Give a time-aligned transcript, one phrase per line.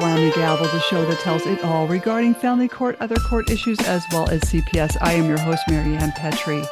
[0.00, 2.68] evening and welcome to Slam the Gavel, the show that tells it all regarding family
[2.68, 4.96] court, other court issues, as well as CPS.
[5.00, 6.62] I am your host, Maryann Petri.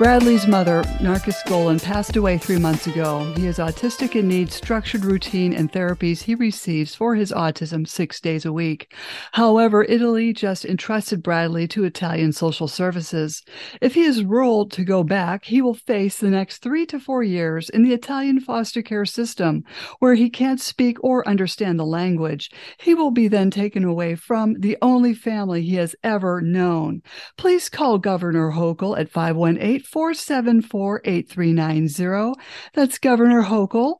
[0.00, 3.30] Bradley's mother, Narkis Golan, passed away three months ago.
[3.36, 8.18] He is autistic and needs structured routine and therapies he receives for his autism six
[8.18, 8.94] days a week.
[9.32, 13.42] However, Italy just entrusted Bradley to Italian social services.
[13.82, 17.22] If he is ruled to go back, he will face the next three to four
[17.22, 19.64] years in the Italian foster care system,
[19.98, 22.50] where he can't speak or understand the language.
[22.78, 27.02] He will be then taken away from the only family he has ever known.
[27.36, 32.40] Please call Governor Hochul at 518 474 8390.
[32.74, 33.96] That's Governor Hochul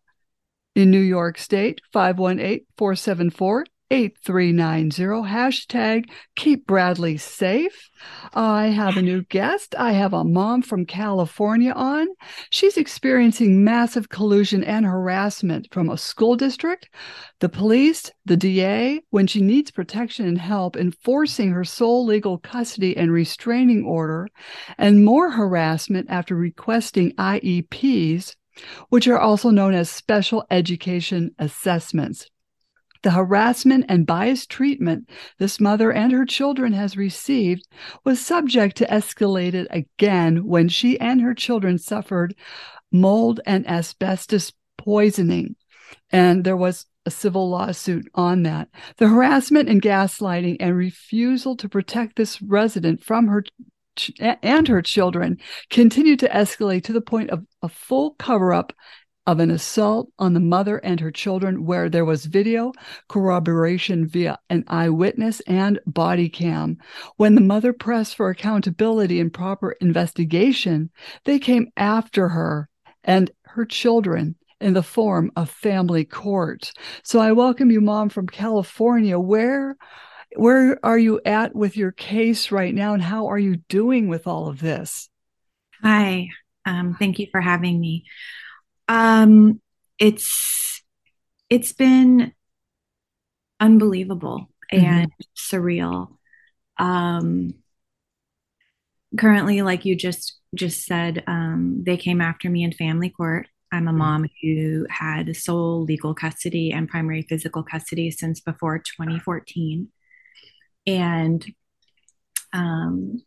[0.74, 5.28] in New York State, 518 474 8390.
[5.28, 7.90] Hashtag keep Bradley safe.
[8.32, 9.74] I have a new guest.
[9.76, 12.06] I have a mom from California on.
[12.50, 16.88] She's experiencing massive collusion and harassment from a school district,
[17.40, 22.96] the police, the DA, when she needs protection and help enforcing her sole legal custody
[22.96, 24.28] and restraining order,
[24.78, 28.36] and more harassment after requesting IEPs,
[28.88, 32.28] which are also known as special education assessments.
[33.02, 37.66] The harassment and biased treatment this mother and her children has received
[38.04, 42.34] was subject to escalated again when she and her children suffered
[42.92, 45.56] mold and asbestos poisoning.
[46.10, 48.68] And there was a civil lawsuit on that.
[48.98, 53.44] The harassment and gaslighting and refusal to protect this resident from her
[54.18, 58.72] and her children continued to escalate to the point of a full cover up
[59.30, 62.72] of an assault on the mother and her children where there was video
[63.08, 66.76] corroboration via an eyewitness and body cam.
[67.16, 70.90] When the mother pressed for accountability and proper investigation,
[71.26, 72.68] they came after her
[73.04, 76.72] and her children in the form of family court.
[77.04, 79.16] So I welcome you, Mom, from California.
[79.16, 79.76] Where
[80.34, 84.26] where are you at with your case right now and how are you doing with
[84.26, 85.08] all of this?
[85.84, 86.26] Hi.
[86.66, 88.04] Um, thank you for having me.
[88.90, 89.60] Um,
[90.00, 90.82] it's
[91.48, 92.32] it's been
[93.60, 94.84] unbelievable mm-hmm.
[94.84, 96.08] and surreal.
[96.76, 97.54] Um,
[99.16, 103.46] currently, like you just just said, um, they came after me in family court.
[103.70, 103.98] I'm a mm-hmm.
[103.98, 109.88] mom who had sole legal custody and primary physical custody since before 2014,
[110.88, 111.46] and
[112.52, 113.22] um,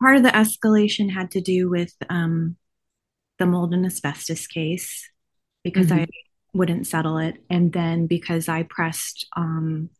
[0.00, 2.56] part of the escalation had to do with um,
[3.38, 5.08] the mold and asbestos case
[5.62, 6.00] because mm-hmm.
[6.00, 6.06] I
[6.52, 7.36] wouldn't settle it.
[7.50, 9.90] And then because I pressed um,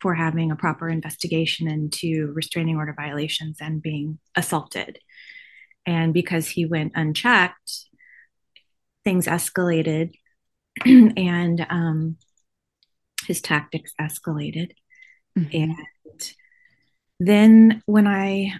[0.00, 4.98] for having a proper investigation into restraining order violations and being assaulted.
[5.86, 7.86] And because he went unchecked,
[9.04, 10.12] things escalated
[10.84, 12.16] and um,
[13.26, 14.72] his tactics escalated.
[15.38, 15.56] Mm-hmm.
[15.56, 15.76] And
[17.20, 18.54] then when I,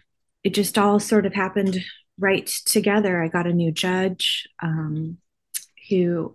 [0.45, 1.79] it just all sort of happened
[2.19, 3.23] right together.
[3.23, 5.19] I got a new judge um,
[5.89, 6.35] who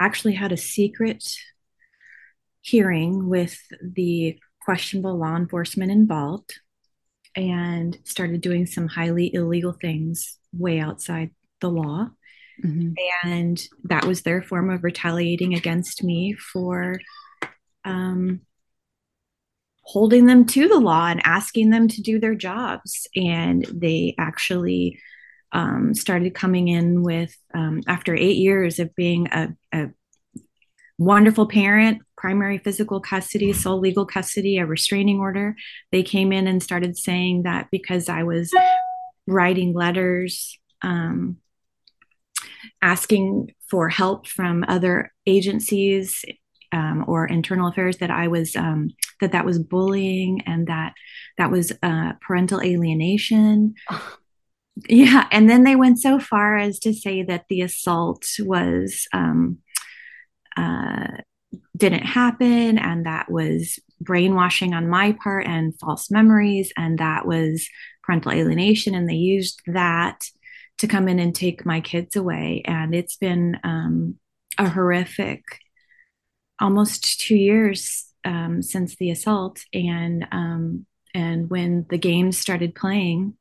[0.00, 1.24] actually had a secret
[2.60, 6.60] hearing with the questionable law enforcement involved
[7.34, 11.30] and started doing some highly illegal things way outside
[11.60, 12.08] the law.
[12.62, 12.92] Mm-hmm.
[13.24, 17.00] And that was their form of retaliating against me for
[17.84, 18.40] um,
[19.88, 23.06] holding them to the law and asking them to do their jobs.
[23.16, 25.00] And they actually
[25.50, 29.86] um, started coming in with, um, after eight years of being a, a,
[30.98, 35.56] wonderful parent, primary physical custody, sole legal custody, a restraining order,
[35.92, 38.52] they came in and started saying that because I was
[39.26, 41.36] writing letters, um,
[42.82, 46.24] asking for help from other agencies
[46.72, 50.94] um, or internal affairs that I was um, that that was bullying and that
[51.36, 53.74] that was uh, parental alienation.
[54.88, 59.58] Yeah, and then they went so far as to say that the assault was um,
[60.56, 61.08] uh,
[61.76, 67.68] didn't happen, and that was brainwashing on my part and false memories, and that was
[68.04, 70.24] parental alienation, and they used that
[70.78, 74.14] to come in and take my kids away, and it's been um,
[74.58, 75.42] a horrific
[76.60, 83.34] almost two years um, since the assault, and um, and when the games started playing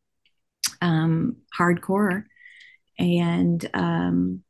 [0.82, 2.24] um, hardcore,
[2.98, 4.44] and um,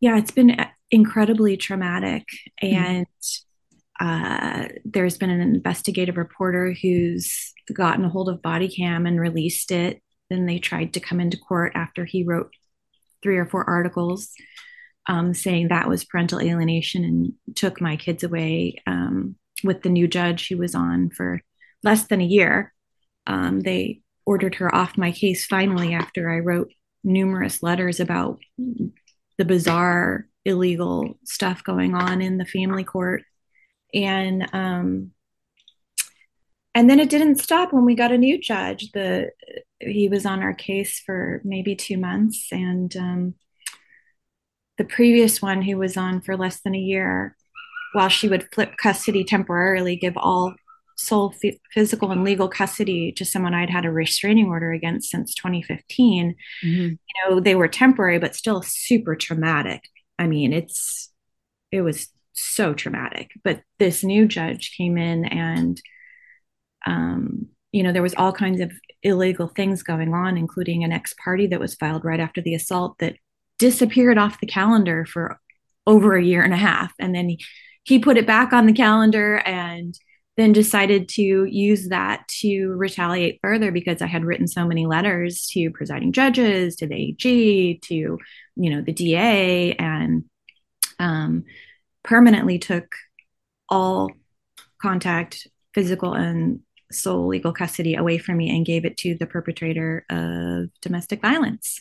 [0.00, 0.56] yeah, it's been
[0.90, 2.24] incredibly traumatic.
[2.62, 2.76] Mm-hmm.
[2.76, 3.06] And
[4.00, 9.70] uh, there's been an investigative reporter who's gotten a hold of body cam and released
[9.70, 10.02] it.
[10.30, 12.50] Then they tried to come into court after he wrote
[13.22, 14.30] three or four articles
[15.08, 20.06] um, saying that was parental alienation and took my kids away um, with the new
[20.06, 21.40] judge who was on for
[21.82, 22.72] less than a year.
[23.26, 28.38] Um, they ordered her off my case finally after I wrote numerous letters about
[29.38, 33.22] the bizarre illegal stuff going on in the family court
[33.92, 35.10] and um
[36.74, 39.30] and then it didn't stop when we got a new judge the
[39.80, 43.34] he was on our case for maybe two months and um
[44.80, 47.36] the previous one who was on for less than a year
[47.92, 50.54] while she would flip custody temporarily give all
[50.96, 55.34] sole f- physical and legal custody to someone I'd had a restraining order against since
[55.34, 56.34] 2015.
[56.64, 56.78] Mm-hmm.
[56.80, 56.96] You
[57.28, 59.82] know, they were temporary, but still super traumatic.
[60.18, 61.12] I mean, it's,
[61.70, 63.32] it was so traumatic.
[63.44, 65.78] But this new judge came in and,
[66.86, 68.72] um, you know, there was all kinds of
[69.02, 72.96] illegal things going on, including an ex parte that was filed right after the assault
[73.00, 73.16] that
[73.60, 75.38] disappeared off the calendar for
[75.86, 76.92] over a year and a half.
[76.98, 77.36] And then
[77.84, 79.98] he, put it back on the calendar and
[80.36, 85.48] then decided to use that to retaliate further because I had written so many letters
[85.48, 90.24] to presiding judges, to the AG, to you know the DA, and
[91.00, 91.44] um,
[92.04, 92.94] permanently took
[93.68, 94.12] all
[94.80, 96.60] contact, physical and
[96.92, 101.80] sole legal custody away from me and gave it to the perpetrator of domestic violence.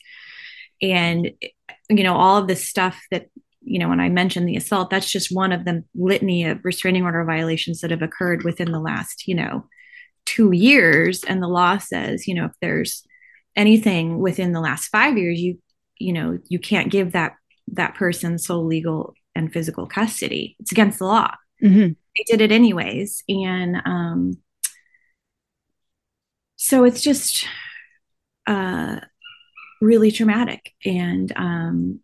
[0.81, 1.31] And
[1.89, 3.27] you know all of this stuff that
[3.61, 7.03] you know, when I mentioned the assault, that's just one of the litany of restraining
[7.03, 9.67] order violations that have occurred within the last, you know,
[10.25, 11.23] two years.
[11.23, 13.03] And the law says, you know, if there's
[13.55, 15.59] anything within the last five years, you,
[15.97, 17.33] you know, you can't give that
[17.73, 20.55] that person sole legal and physical custody.
[20.59, 21.35] It's against the law.
[21.63, 21.89] Mm-hmm.
[21.89, 24.33] They did it anyways, and um,
[26.55, 27.45] so it's just
[28.47, 29.01] uh,
[29.81, 30.73] really traumatic.
[30.85, 31.99] And um,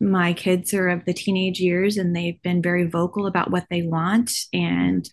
[0.00, 3.82] my kids are of the teenage years and they've been very vocal about what they
[3.82, 5.08] want and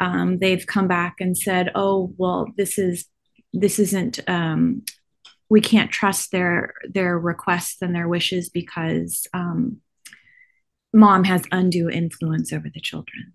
[0.00, 3.06] um, they've come back and said oh well this is
[3.52, 4.82] this isn't um,
[5.48, 9.78] we can't trust their their requests and their wishes because um,
[10.92, 13.32] mom has undue influence over the children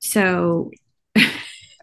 [0.00, 0.70] so
[1.16, 1.22] oh.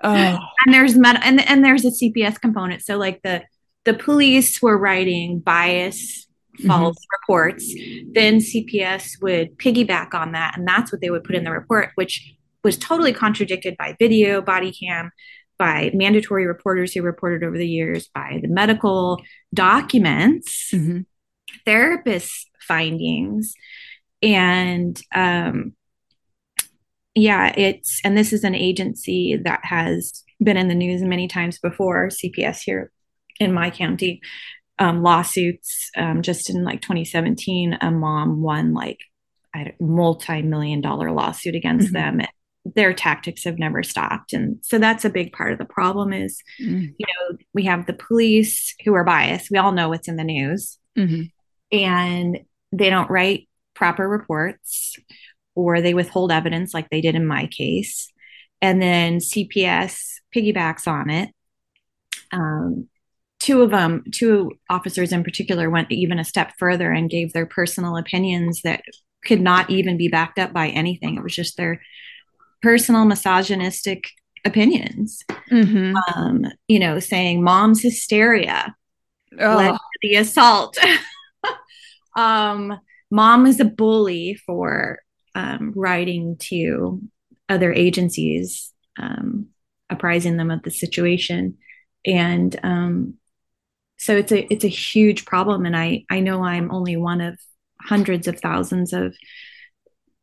[0.65, 3.41] and there's med- and, and there's a cps component so like the
[3.85, 6.27] the police were writing bias
[6.65, 7.21] false mm-hmm.
[7.21, 7.73] reports,
[8.13, 10.57] then CPS would piggyback on that.
[10.57, 14.41] And that's what they would put in the report, which was totally contradicted by video,
[14.41, 15.11] body cam,
[15.57, 19.21] by mandatory reporters who reported over the years, by the medical
[19.53, 21.01] documents, mm-hmm.
[21.65, 23.53] therapist findings.
[24.21, 25.73] And um,
[27.15, 31.59] yeah, it's, and this is an agency that has been in the news many times
[31.59, 32.91] before, CPS here
[33.39, 34.21] in my county
[34.79, 35.89] um, lawsuits.
[35.95, 38.99] Um, just in like 2017, a mom won like
[39.55, 42.17] a multi-million dollar lawsuit against mm-hmm.
[42.17, 42.27] them.
[42.63, 46.13] Their tactics have never stopped, and so that's a big part of the problem.
[46.13, 46.91] Is mm-hmm.
[46.97, 49.49] you know we have the police who are biased.
[49.49, 51.23] We all know what's in the news, mm-hmm.
[51.75, 52.39] and
[52.71, 54.95] they don't write proper reports,
[55.55, 58.11] or they withhold evidence, like they did in my case.
[58.61, 61.29] And then CPS piggybacks on it.
[62.31, 62.89] Um,
[63.41, 67.47] two of them, two officers in particular, went even a step further and gave their
[67.47, 68.83] personal opinions that
[69.25, 71.17] could not even be backed up by anything.
[71.17, 71.81] It was just their
[72.61, 74.05] personal misogynistic
[74.45, 75.23] opinions.
[75.49, 75.95] Mm-hmm.
[76.15, 78.75] Um, you know, saying mom's hysteria
[79.39, 79.55] oh.
[79.55, 80.77] led to the assault.
[82.15, 82.79] um,
[83.09, 84.99] mom is a bully for
[85.33, 87.01] um, writing to
[87.49, 89.47] other agencies, um,
[89.89, 91.57] apprising them of the situation.
[92.05, 93.15] And um,
[94.01, 95.65] so it's a it's a huge problem.
[95.65, 97.39] And i i know i'm only one of
[97.79, 99.15] hundreds of thousands of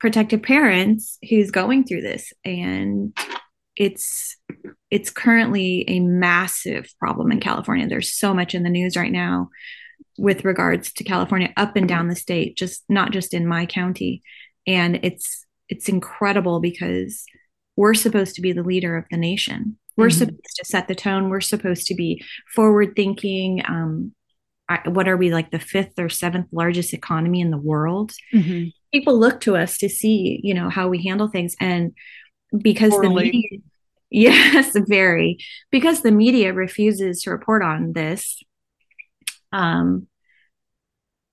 [0.01, 2.33] protective parents who's going through this.
[2.45, 3.17] And
[3.77, 4.37] it's
[4.91, 7.87] it's currently a massive problem in california.
[7.87, 9.49] There's so much in the news right now
[10.19, 14.23] with regards to california up and down the state just not just in my county.
[14.67, 17.25] And it's it's incredible because
[17.77, 20.19] we're supposed to be the leader of the nation we're mm-hmm.
[20.19, 21.29] supposed to set the tone.
[21.29, 22.25] We're supposed to be
[22.55, 23.63] forward thinking.
[23.67, 24.15] Um,
[24.69, 28.13] I, what are we like the fifth or seventh largest economy in the world?
[28.33, 28.69] Mm-hmm.
[28.93, 31.95] People look to us to see, you know, how we handle things, and
[32.57, 33.09] because Poorly.
[33.09, 33.59] the media,
[34.11, 35.39] yes, very
[35.73, 38.41] because the media refuses to report on this.
[39.53, 40.07] Um,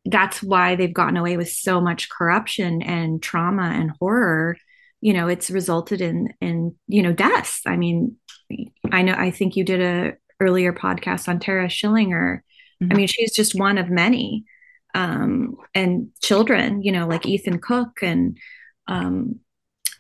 [0.06, 4.58] that's why they've gotten away with so much corruption and trauma and horror
[5.02, 8.16] you know it's resulted in in you know deaths i mean
[8.92, 12.42] I know I think you did a earlier podcast on Tara Schillinger.
[12.82, 12.92] Mm-hmm.
[12.92, 14.46] I mean, she's just one of many
[14.94, 18.00] um, and children, you know, like Ethan Cook.
[18.02, 18.38] And
[18.88, 19.40] um,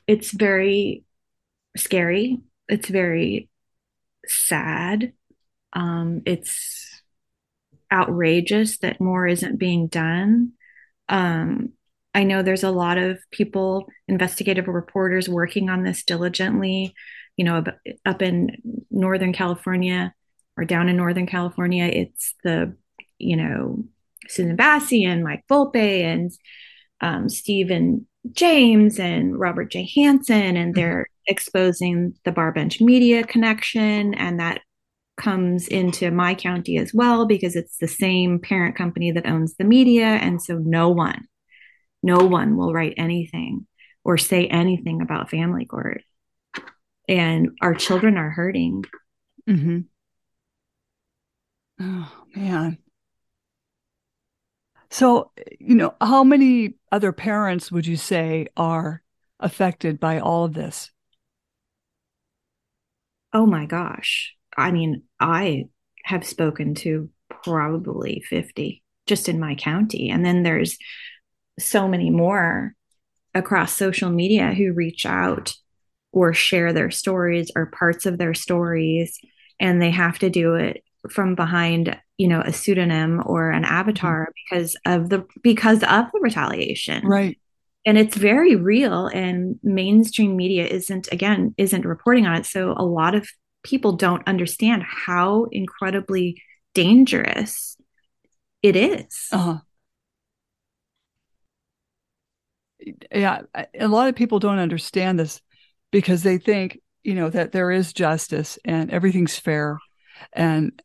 [0.08, 1.04] it's very
[1.78, 2.40] scary.
[2.68, 3.50] It's very
[4.28, 5.14] sad.
[5.74, 7.02] Um, it's
[7.92, 10.54] outrageous that more isn't being done.
[11.10, 11.74] Um,
[12.14, 16.96] I know there's a lot of people, investigative reporters, working on this diligently.
[17.38, 17.64] You know,
[18.06, 20.14] up in Northern California
[20.58, 22.76] or down in Northern California, it's the,
[23.18, 23.84] you know,
[24.28, 26.32] Susan Bassi and Mike Volpe and
[27.02, 29.90] um, Stephen James and Robert J.
[29.96, 34.14] Hansen, and they're exposing the bar bench media connection.
[34.14, 34.62] And that
[35.18, 39.64] comes into my county as well because it's the same parent company that owns the
[39.64, 40.06] media.
[40.06, 41.26] And so no one,
[42.04, 43.68] no one will write anything
[44.04, 46.04] or say anything about family court.
[47.08, 48.86] And our children are hurting.
[49.48, 49.80] Mm-hmm.
[51.80, 52.78] Oh, man.
[54.90, 59.02] So, you know, how many other parents would you say are
[59.40, 60.92] affected by all of this?
[63.34, 64.34] Oh my gosh.
[64.58, 65.66] I mean, I
[66.06, 67.10] have spoken to
[67.44, 70.10] probably 50 just in my county.
[70.10, 70.78] And then there's
[71.60, 72.74] so many more
[73.34, 75.54] across social media who reach out
[76.16, 79.20] or share their stories or parts of their stories.
[79.60, 84.24] And they have to do it from behind you know a pseudonym or an avatar
[84.24, 84.32] mm-hmm.
[84.50, 87.40] because of the because of the retaliation right
[87.86, 92.86] and it's very real and mainstream media isn't again isn't reporting on it so a
[92.86, 93.28] lot of
[93.64, 96.42] people don't understand how incredibly
[96.74, 97.78] dangerous
[98.62, 99.60] it is uh-huh.
[103.14, 103.42] yeah
[103.80, 105.42] a lot of people don't understand this
[105.96, 109.80] because they think you know that there is justice and everything's fair
[110.34, 110.82] and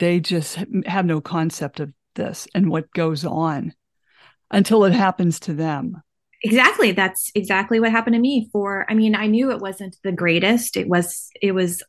[0.00, 3.72] they just have no concept of this and what goes on
[4.50, 6.02] until it happens to them.
[6.42, 6.90] Exactly.
[6.90, 10.76] That's exactly what happened to me for I mean, I knew it wasn't the greatest.
[10.76, 11.84] It was it was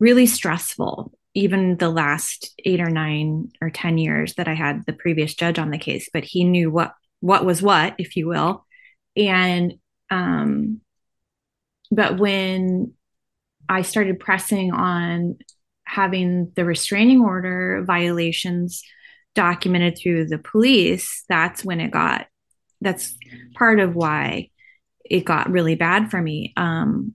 [0.00, 4.94] really stressful even the last 8 or 9 or 10 years that I had the
[4.94, 8.64] previous judge on the case, but he knew what what was what, if you will.
[9.14, 9.74] And
[10.10, 10.80] um
[11.90, 12.92] but when
[13.68, 15.38] I started pressing on
[15.84, 18.82] having the restraining order violations
[19.34, 22.26] documented through the police, that's when it got,
[22.80, 23.16] that's
[23.54, 24.50] part of why
[25.04, 26.52] it got really bad for me.
[26.56, 27.14] Um,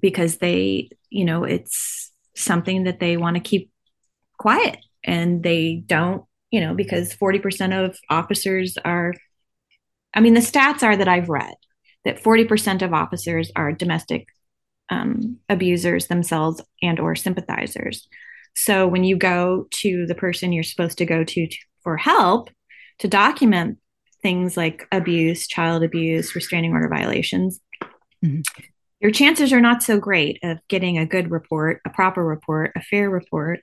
[0.00, 3.70] because they, you know, it's something that they want to keep
[4.38, 9.14] quiet and they don't, you know, because 40% of officers are,
[10.14, 11.54] I mean, the stats are that I've read
[12.08, 14.28] that 40% of officers are domestic
[14.88, 18.08] um, abusers themselves and or sympathizers
[18.56, 22.48] so when you go to the person you're supposed to go to, to for help
[23.00, 23.76] to document
[24.22, 27.60] things like abuse child abuse restraining order violations
[28.24, 28.40] mm-hmm.
[29.00, 32.80] your chances are not so great of getting a good report a proper report a
[32.80, 33.60] fair report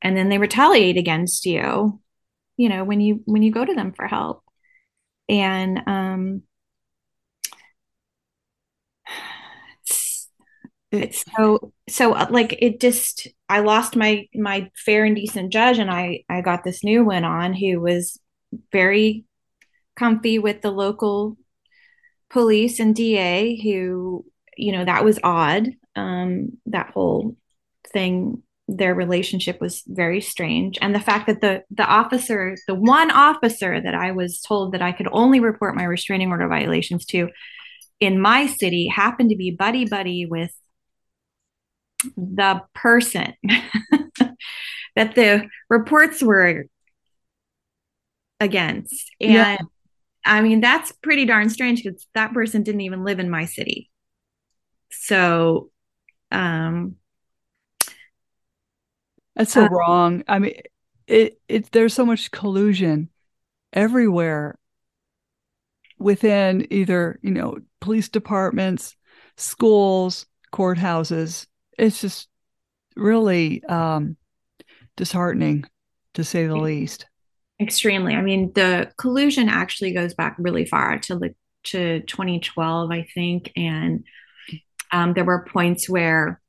[0.00, 2.00] and then they retaliate against you
[2.56, 4.42] you know when you when you go to them for help
[5.28, 6.42] and um
[11.02, 15.78] it's so so uh, like it just i lost my my fair and decent judge
[15.78, 18.18] and i i got this new one on who was
[18.72, 19.24] very
[19.96, 21.36] comfy with the local
[22.30, 24.24] police and da who
[24.56, 25.68] you know that was odd.
[25.96, 27.36] Um that whole
[27.92, 30.78] thing their relationship was very strange.
[30.80, 34.82] And the fact that the the officer the one officer that i was told that
[34.82, 37.28] i could only report my restraining order violations to
[38.00, 40.52] in my city happened to be buddy buddy with
[42.16, 43.34] the person
[44.96, 46.64] that the reports were
[48.40, 49.10] against.
[49.20, 49.58] And yeah.
[50.24, 53.90] I mean, that's pretty darn strange because that person didn't even live in my city.
[54.90, 55.70] So,
[56.30, 56.96] um,
[59.36, 60.24] that's so uh, wrong.
[60.28, 60.54] I mean,
[61.06, 63.10] it, it, there's so much collusion
[63.72, 64.58] everywhere
[65.98, 68.96] within either, you know, police departments,
[69.36, 71.46] schools, courthouses,
[71.78, 72.28] it's just
[72.96, 74.16] really um,
[74.96, 75.64] disheartening
[76.14, 77.06] to say the least.
[77.60, 78.14] Extremely.
[78.14, 83.52] I mean, the collusion actually goes back really far to like to 2012, I think,
[83.56, 84.04] and
[84.92, 86.40] um, there were points where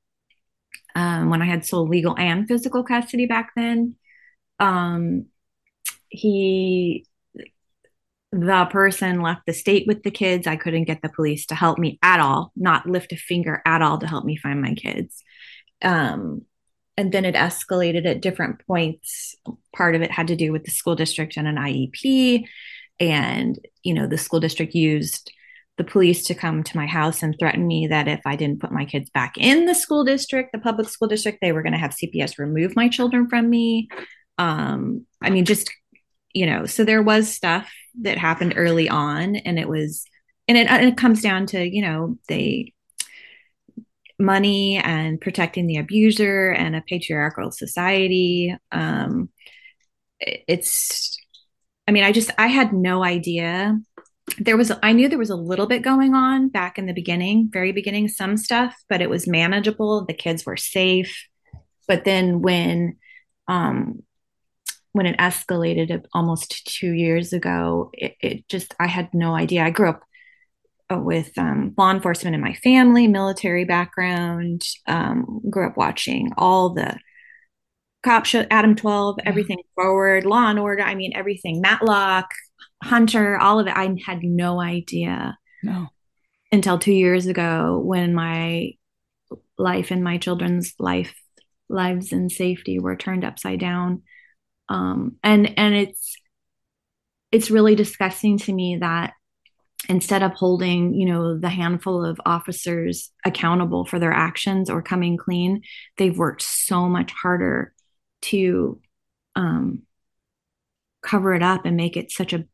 [0.96, 3.96] um, when I had sole legal and physical custody back then,
[4.60, 5.26] um,
[6.10, 7.06] he
[8.42, 10.46] the person left the state with the kids.
[10.46, 13.82] I couldn't get the police to help me at all, not lift a finger at
[13.82, 15.24] all to help me find my kids.
[15.82, 16.42] Um,
[16.98, 19.36] and then it escalated at different points.
[19.76, 22.46] Part of it had to do with the school district and an IEP.
[23.00, 25.32] And, you know, the school district used
[25.78, 28.72] the police to come to my house and threaten me that if I didn't put
[28.72, 31.80] my kids back in the school district, the public school district, they were going to
[31.80, 33.90] have CPS remove my children from me.
[34.38, 35.70] Um, I mean, just,
[36.34, 37.70] you know, so there was stuff
[38.02, 40.06] that happened early on, and it was,
[40.48, 42.74] and it, and it comes down to, you know, they,
[44.18, 48.56] money and protecting the abuser and a patriarchal society.
[48.72, 49.30] Um,
[50.22, 51.18] it's,
[51.86, 53.78] I mean, I just, I had no idea.
[54.40, 57.50] There was, I knew there was a little bit going on back in the beginning,
[57.52, 60.06] very beginning, some stuff, but it was manageable.
[60.06, 61.28] The kids were safe.
[61.86, 62.96] But then when,
[63.50, 64.02] um,
[64.96, 69.62] when it escalated almost two years ago, it, it just, I had no idea.
[69.62, 70.04] I grew up
[70.90, 74.62] uh, with um, law enforcement in my family, military background.
[74.88, 76.98] Um, grew up watching all the
[78.06, 80.84] cop show, Adam 12, everything forward, Law and Order.
[80.84, 82.30] I mean, everything, Matlock,
[82.82, 83.76] Hunter, all of it.
[83.76, 85.38] I had no idea.
[85.62, 85.88] No.
[86.54, 88.72] Until two years ago when my
[89.58, 91.14] life and my children's life
[91.68, 94.04] lives and safety were turned upside down.
[94.70, 96.18] Um, and and it's
[97.32, 99.14] it's really disgusting to me that
[99.90, 105.18] instead of holding you know the handful of officers accountable for their actions or coming
[105.18, 105.62] clean
[105.98, 107.74] they've worked so much harder
[108.22, 108.82] to
[109.36, 109.84] um,
[111.04, 112.46] cover it up and make it such a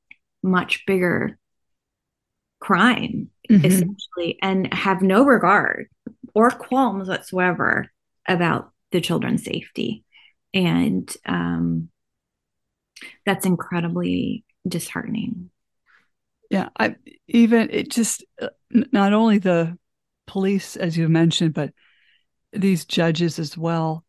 [0.43, 1.37] much bigger
[2.59, 3.65] crime mm-hmm.
[3.65, 5.87] essentially and have no regard
[6.33, 7.89] or qualms whatsoever
[8.27, 10.03] about the children's safety
[10.53, 11.89] and um,
[13.25, 15.49] that's incredibly disheartening
[16.51, 16.95] yeah, I
[17.29, 19.77] even it just uh, not only the
[20.27, 21.73] police as you mentioned, but
[22.51, 24.03] these judges as well.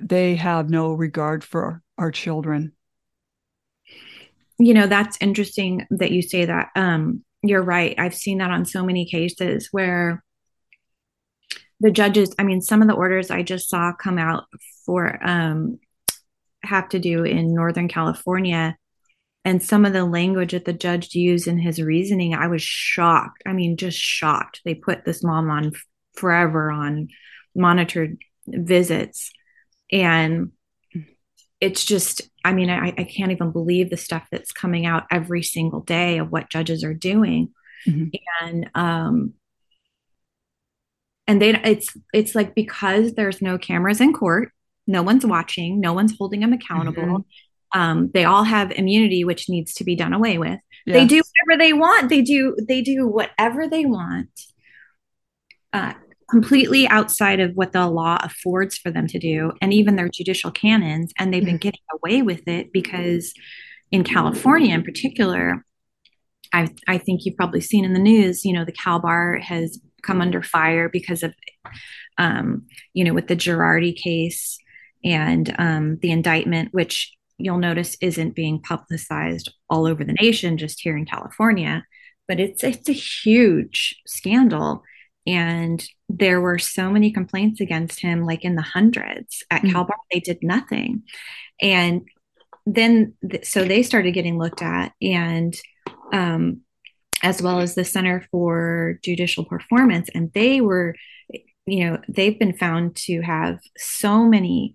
[0.00, 2.72] They have no regard for our children.
[4.58, 6.70] You know, that's interesting that you say that.
[6.74, 7.94] Um, you're right.
[7.96, 10.24] I've seen that on so many cases where
[11.78, 14.44] the judges, I mean, some of the orders I just saw come out
[14.84, 15.78] for um,
[16.64, 18.76] have to do in Northern California.
[19.44, 23.42] And some of the language that the judge used in his reasoning i was shocked.
[23.46, 24.60] I mean just shocked.
[24.64, 25.72] They put this mom on
[26.14, 27.08] forever on
[27.54, 29.30] monitored visits.
[29.90, 30.52] And
[31.60, 35.42] it's just i mean I, I can't even believe the stuff that's coming out every
[35.42, 37.50] single day of what judges are doing.
[37.86, 38.08] Mm-hmm.
[38.40, 39.34] and um
[41.26, 44.52] and they it's it's like because there's no cameras in court
[44.86, 45.80] no one's watching.
[45.80, 47.02] No one's holding them accountable.
[47.02, 47.80] Mm-hmm.
[47.80, 50.58] Um, they all have immunity which needs to be done away with.
[50.84, 52.08] They do whatever they want.
[52.08, 54.28] They do they do whatever they want
[55.72, 55.94] uh,
[56.32, 60.50] completely outside of what the law affords for them to do and even their judicial
[60.50, 61.68] canons and they've been mm-hmm.
[61.68, 63.34] getting away with it because
[63.90, 65.62] in california in particular
[66.54, 69.78] I, I think you've probably seen in the news you know the cal bar has
[70.02, 71.34] come under fire because of
[72.16, 74.58] um, you know with the girardi case
[75.04, 80.80] and um, the indictment which you'll notice isn't being publicized all over the nation, just
[80.80, 81.84] here in California.
[82.28, 84.82] But it's it's a huge scandal.
[85.26, 89.76] And there were so many complaints against him, like in the hundreds at mm-hmm.
[89.76, 89.94] CalBar.
[90.12, 91.02] They did nothing.
[91.60, 92.02] And
[92.66, 95.56] then, th- so they started getting looked at, and
[96.12, 96.60] um,
[97.22, 100.08] as well as the Center for Judicial Performance.
[100.14, 100.94] And they were,
[101.66, 104.74] you know, they've been found to have so many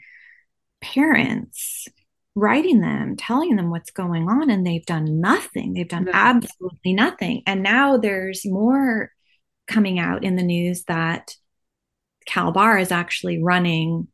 [0.81, 1.87] parents
[2.35, 5.73] writing them, telling them what's going on, and they've done nothing.
[5.73, 7.41] They've done absolutely nothing.
[7.47, 9.11] And now there's more
[9.67, 11.33] coming out in the news that
[12.27, 14.07] Cal Bar is actually running,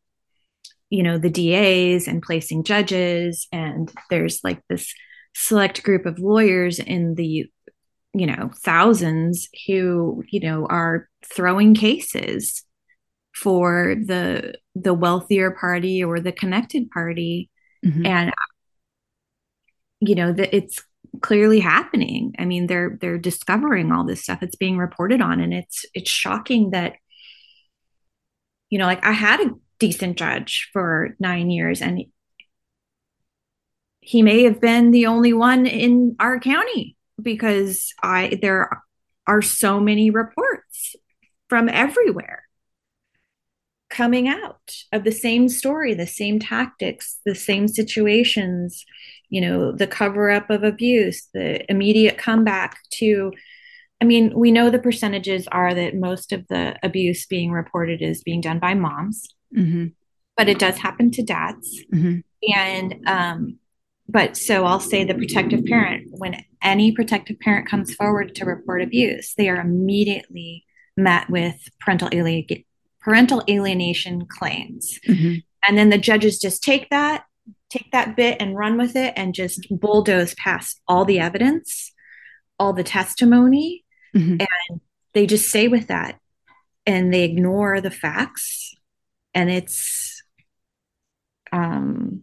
[0.90, 3.48] you know, the DAs and placing judges.
[3.52, 4.94] And there's like this
[5.36, 7.52] select group of lawyers in the,
[8.14, 12.64] you know, thousands who, you know, are throwing cases
[13.34, 17.50] for the the wealthier party or the connected party.
[17.86, 18.06] Mm-hmm.
[18.06, 18.34] and
[20.00, 20.82] you know that it's
[21.22, 22.34] clearly happening.
[22.40, 24.42] I mean they're they're discovering all this stuff.
[24.42, 26.94] It's being reported on and it's it's shocking that
[28.74, 32.06] you know like i had a decent judge for 9 years and
[34.00, 38.82] he may have been the only one in our county because i there
[39.28, 40.96] are so many reports
[41.50, 42.43] from everywhere
[43.94, 48.86] coming out of the same story, the same tactics, the same situations,
[49.30, 53.32] you know, the cover up of abuse, the immediate comeback to.
[54.02, 58.22] I mean, we know the percentages are that most of the abuse being reported is
[58.22, 59.30] being done by moms.
[59.56, 59.88] Mm-hmm.
[60.36, 61.84] but it does happen to dads.
[61.94, 62.20] Mm-hmm.
[62.56, 63.60] And um,
[64.10, 68.82] but so I'll say the protective parent, when any protective parent comes forward to report
[68.82, 70.66] abuse, they are immediately
[70.98, 72.46] met with parental alien
[73.04, 75.00] parental alienation claims.
[75.08, 75.36] Mm-hmm.
[75.68, 77.26] And then the judges just take that,
[77.70, 81.92] take that bit and run with it and just bulldoze past all the evidence,
[82.60, 83.84] all the testimony,
[84.16, 84.40] Mhm.
[84.42, 84.82] and
[85.14, 86.20] they just stay with that
[86.86, 88.76] and they ignore the facts.
[89.34, 90.24] And it's
[91.52, 92.22] um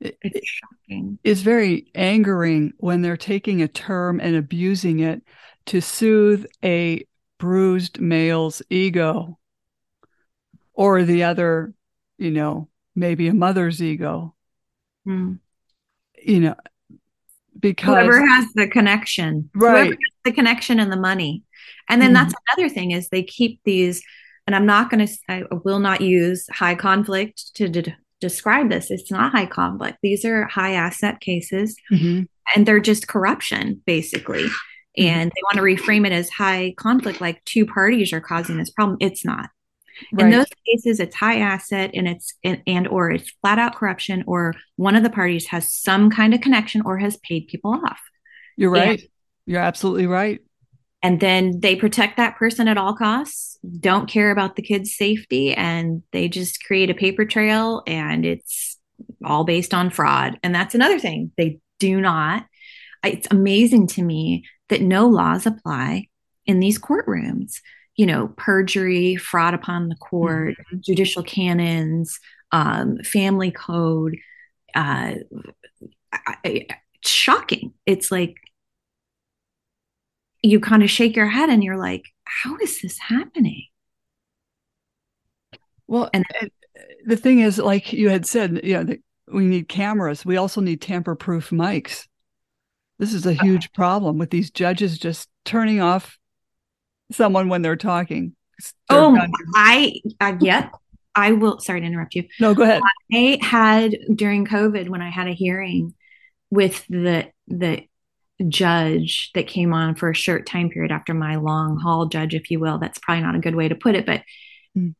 [0.00, 1.18] it's shocking.
[1.24, 5.22] it's very angering when they're taking a term and abusing it
[5.66, 7.06] to soothe a
[7.44, 9.38] bruised male's ego
[10.72, 11.74] or the other,
[12.18, 14.34] you know, maybe a mother's ego,
[15.04, 15.34] Hmm.
[16.22, 16.54] you know,
[17.60, 19.88] because whoever has the connection whoever Right.
[19.90, 21.42] has the connection and the money
[21.88, 22.14] and then Mhm.
[22.14, 24.02] that's another thing is they keep these
[24.46, 28.90] and i'm not going to i will not use high conflict to de- describe this
[28.90, 32.26] it's not high conflict these are high asset cases Mhm.
[32.54, 34.46] and they're just corruption basically
[34.98, 35.08] Mm-hmm.
[35.08, 38.70] and they want to reframe it as high conflict like two parties are causing this
[38.70, 38.96] problem.
[39.00, 39.50] It's not.
[40.18, 44.24] In those cases it's high asset and it's and, and or it's flat out corruption
[44.26, 48.00] or one of the parties has some kind of connection or has paid people off.
[48.56, 49.02] You're right.
[49.46, 50.40] You're absolutely right.
[51.02, 55.54] and then they protect that person at all costs don't care about the kids safety
[55.54, 58.78] and they just create a paper trail and it's
[59.24, 60.38] all based on fraud.
[60.42, 61.32] And that's another thing.
[61.36, 62.46] They do not.
[63.04, 66.06] It's amazing to me that no laws apply
[66.46, 67.60] in these courtrooms
[67.96, 72.18] you know perjury fraud upon the court judicial canons
[72.52, 74.16] um, family code
[74.74, 75.14] uh,
[76.12, 76.66] I, I,
[77.00, 78.36] it's shocking it's like
[80.44, 83.64] you kind of shake your head and you're like, how is this happening?
[85.86, 86.50] Well, And- and
[87.06, 88.94] the thing is, like you had said, you know,
[89.32, 90.26] we need cameras.
[90.26, 92.06] We also need tamper-proof mics.
[92.98, 96.18] This is a huge problem with these judges just turning off
[97.12, 98.34] someone when they're talking.
[98.88, 99.18] They're Oh.
[99.56, 100.72] I, I, yep.
[101.14, 102.24] I will, sorry to interrupt you.
[102.40, 102.80] no, go ahead.
[103.12, 105.94] I had during COVID when I had a hearing
[106.50, 107.82] with the, the
[108.48, 112.50] judge that came on for a short time period after my long haul judge, if
[112.50, 112.78] you will.
[112.78, 114.22] That's probably not a good way to put it, but
[114.76, 114.96] Mm.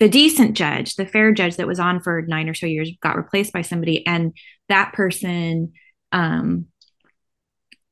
[0.00, 3.16] the decent judge, the fair judge that was on for nine or so years got
[3.16, 4.04] replaced by somebody.
[4.04, 4.32] And
[4.68, 5.74] that person,
[6.10, 6.66] um,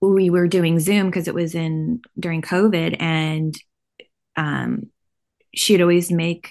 [0.01, 3.55] we were doing Zoom because it was in during COVID and
[4.37, 4.91] um,
[5.55, 6.51] she'd always make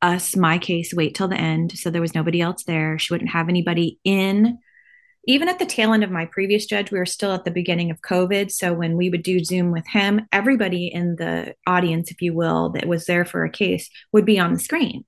[0.00, 1.76] us, my case, wait till the end.
[1.76, 2.98] So there was nobody else there.
[2.98, 4.58] She wouldn't have anybody in.
[5.26, 7.90] Even at the tail end of my previous judge, we were still at the beginning
[7.90, 8.50] of COVID.
[8.50, 12.70] So when we would do Zoom with him, everybody in the audience, if you will,
[12.70, 15.04] that was there for a case would be on the screen.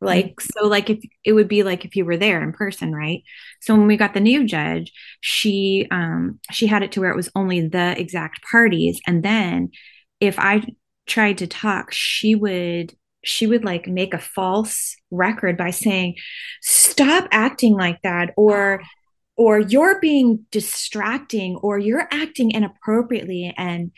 [0.00, 3.22] Like, so like if it would be like if you were there in person, right?
[3.60, 7.16] So when we got the new judge, she um she had it to where it
[7.16, 9.00] was only the exact parties.
[9.06, 9.70] And then
[10.20, 10.62] if I
[11.06, 16.16] tried to talk, she would she would like make a false record by saying,
[16.62, 18.82] stop acting like that, or
[19.36, 23.54] or you're being distracting, or you're acting inappropriately.
[23.56, 23.92] And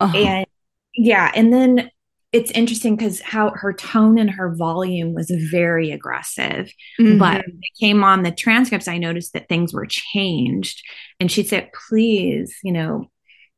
[0.00, 0.28] Uh-huh.
[0.28, 0.46] and
[0.94, 1.90] yeah, and then
[2.32, 6.70] it's interesting because how her tone and her volume was very aggressive.
[7.00, 7.18] Mhm.
[7.18, 10.82] But when it came on the transcripts, I noticed that things were changed.
[11.20, 13.10] And she said, please, you know,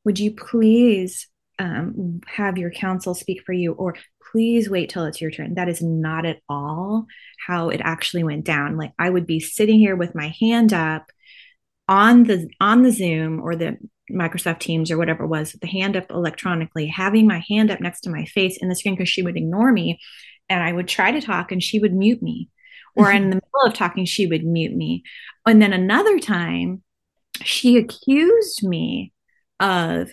[0.04, 1.26] would you please
[1.58, 3.72] um, have your counsel speak for you?
[3.72, 3.96] Or
[4.30, 5.54] please wait till it's your turn.
[5.54, 7.06] That is not at all
[7.44, 8.76] how it actually went down.
[8.76, 11.10] Like I would be sitting here with my hand up
[11.88, 13.76] on the on the Zoom or the
[14.12, 18.02] Microsoft Teams or whatever it was, the hand up electronically, having my hand up next
[18.02, 20.00] to my face in the screen because she would ignore me.
[20.48, 22.48] And I would try to talk and she would mute me.
[22.96, 25.04] Or in the middle of talking, she would mute me.
[25.46, 26.82] And then another time,
[27.42, 29.12] she accused me
[29.58, 30.12] of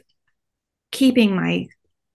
[0.92, 1.68] keeping my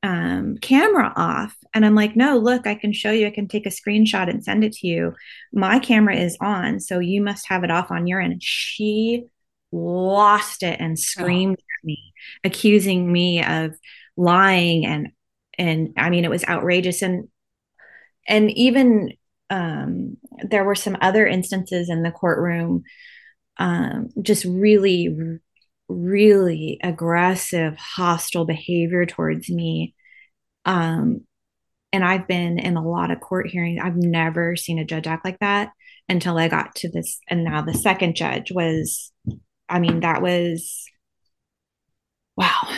[0.02, 1.56] um, camera off.
[1.74, 3.26] And I'm like, no, look, I can show you.
[3.26, 5.14] I can take a screenshot and send it to you.
[5.52, 8.42] My camera is on, so you must have it off on your end.
[8.42, 9.24] She
[9.70, 12.12] lost it and screamed at me,
[12.44, 13.74] accusing me of
[14.16, 15.08] lying and
[15.58, 17.02] and I mean it was outrageous.
[17.02, 17.28] And
[18.28, 19.12] and even
[19.50, 22.84] um, there were some other instances in the courtroom
[23.58, 25.38] um, just really
[25.88, 29.94] really aggressive hostile behavior towards me.
[30.64, 31.26] Um,
[31.92, 33.80] and I've been in a lot of court hearings.
[33.82, 35.70] I've never seen a judge act like that
[36.08, 39.12] until I got to this and now the second judge was
[39.68, 40.84] I mean that was
[42.42, 42.76] wow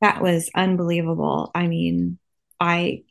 [0.00, 2.18] that was unbelievable I mean
[2.60, 3.02] I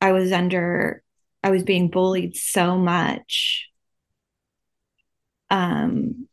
[0.00, 1.02] I was under
[1.42, 3.68] I was being bullied so much.
[5.48, 6.28] Um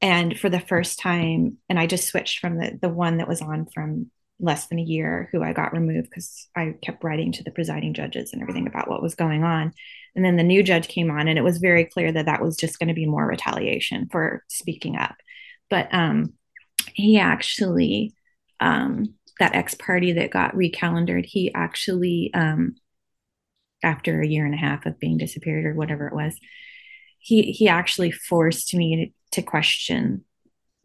[0.00, 3.42] and for the first time and I just switched from the the one that was
[3.42, 7.42] on from less than a year who I got removed because I kept writing to
[7.42, 9.72] the presiding judges and everything about what was going on.
[10.14, 12.56] And then the new judge came on, and it was very clear that that was
[12.56, 15.16] just going to be more retaliation for speaking up.
[15.70, 16.34] But um,
[16.94, 18.14] he actually,
[18.60, 22.76] um, that ex parte that got recalendared, he actually, um,
[23.82, 26.34] after a year and a half of being disappeared or whatever it was,
[27.18, 30.24] he he actually forced me to, to question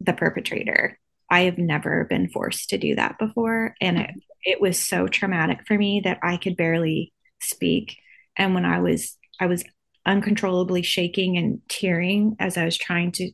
[0.00, 0.98] the perpetrator
[1.32, 3.74] I have never been forced to do that before.
[3.80, 4.10] And it,
[4.44, 7.96] it was so traumatic for me that I could barely speak.
[8.36, 9.64] And when I was, I was
[10.04, 13.30] uncontrollably shaking and tearing as I was trying to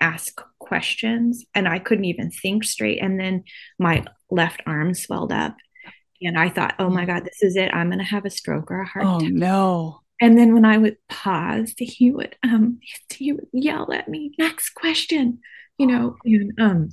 [0.00, 3.00] ask questions and I couldn't even think straight.
[3.02, 3.44] And then
[3.78, 5.56] my left arm swelled up.
[6.22, 7.72] And I thought, oh my God, this is it.
[7.72, 9.32] I'm going to have a stroke or a heart oh, attack.
[9.32, 10.00] no.
[10.20, 14.70] And then when I would pause, he would um he would yell at me, next
[14.70, 15.40] question,
[15.78, 16.90] you know, and um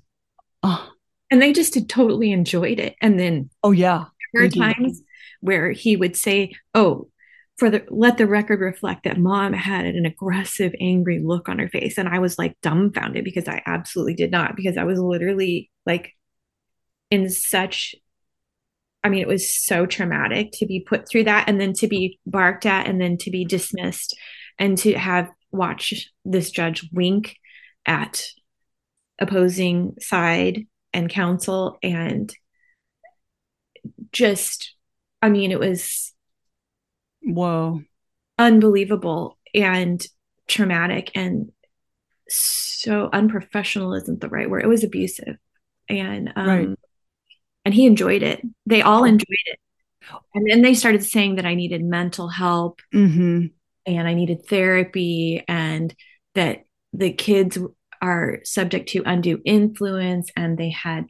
[0.64, 0.90] Oh.
[1.30, 2.96] And they just had totally enjoyed it.
[3.02, 5.02] And then, oh yeah, there are times
[5.42, 7.10] where he would say, "Oh,
[7.58, 11.70] for the let the record reflect that mom had an aggressive, angry look on her
[11.70, 15.72] face," and I was like dumbfounded because I absolutely did not because I was literally
[15.86, 16.14] like
[17.12, 17.96] in such.
[19.04, 22.20] I mean, it was so traumatic to be put through that and then to be
[22.26, 24.18] barked at and then to be dismissed
[24.60, 27.38] and to have watched this judge wink
[27.86, 28.24] at
[29.20, 32.34] opposing side and counsel and
[34.12, 34.76] just
[35.22, 36.14] i mean it was
[37.28, 37.82] whoa.
[38.38, 40.06] Unbelievable and
[40.48, 41.52] traumatic and
[42.30, 44.64] so unprofessional isn't the right word.
[44.64, 45.38] It was abusive.
[45.90, 46.70] And um right.
[47.66, 48.42] and he enjoyed it.
[48.66, 49.60] They all enjoyed it.
[50.34, 53.48] And then they started saying that i needed mental help mm-hmm.
[53.86, 55.94] and i needed therapy and
[56.34, 56.64] that
[56.94, 57.58] the kids
[58.02, 61.08] are subject to undue influence and they had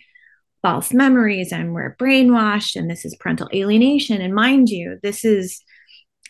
[0.62, 4.21] false memories and were brainwashed and this is parental alienation.
[4.21, 5.63] And mind you this is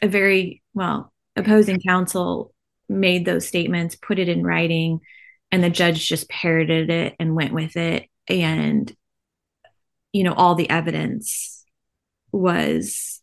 [0.02, 2.54] a very well opposing counsel
[2.90, 5.00] made those statements put it in writing
[5.52, 8.08] and the judge just parroted it and went with it.
[8.30, 8.92] And
[10.14, 11.66] you know all the evidence
[12.32, 13.22] was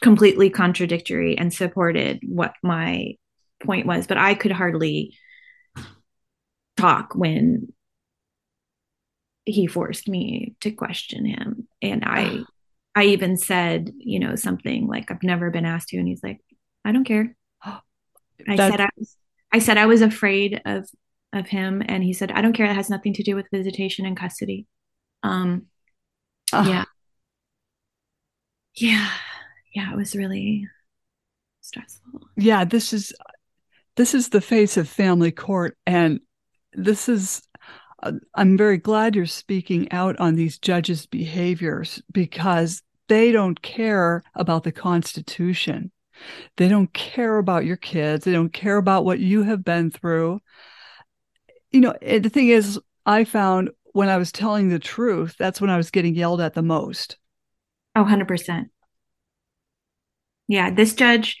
[0.00, 3.14] completely contradictory and supported what my
[3.62, 4.06] point was.
[4.06, 5.16] But i could hardly
[6.76, 7.72] talk when
[9.44, 11.68] he forced me to question him.
[11.82, 12.42] And i
[12.94, 16.40] i even said you know something like i've never been asked to and he's like
[16.84, 17.34] i don't care.
[18.48, 19.16] I said I, was,
[19.52, 20.88] I said i was afraid of
[21.32, 22.66] of him and he said i don't care.
[22.66, 24.66] That has nothing to do with visitation and custody.
[25.22, 25.66] Um
[26.52, 26.84] uh, yeah.
[28.76, 29.10] Yeah.
[29.74, 30.68] Yeah it was really
[31.60, 32.20] stressful.
[32.36, 33.12] Yeah this is
[33.96, 36.20] this is the face of family court and
[36.72, 37.42] this is
[38.34, 44.64] I'm very glad you're speaking out on these judges' behaviors because they don't care about
[44.64, 45.90] the Constitution.
[46.56, 48.24] They don't care about your kids.
[48.24, 50.40] They don't care about what you have been through.
[51.72, 55.70] You know, the thing is, I found when I was telling the truth, that's when
[55.70, 57.16] I was getting yelled at the most.
[57.96, 58.66] Oh, 100%.
[60.46, 61.36] Yeah, this judge,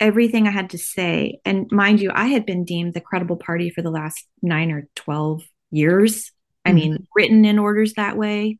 [0.00, 1.40] everything I had to say.
[1.44, 4.88] And mind you, I had been deemed the credible party for the last nine or
[4.96, 6.32] 12 years.
[6.64, 6.76] I mm-hmm.
[6.76, 8.58] mean, written in orders that way,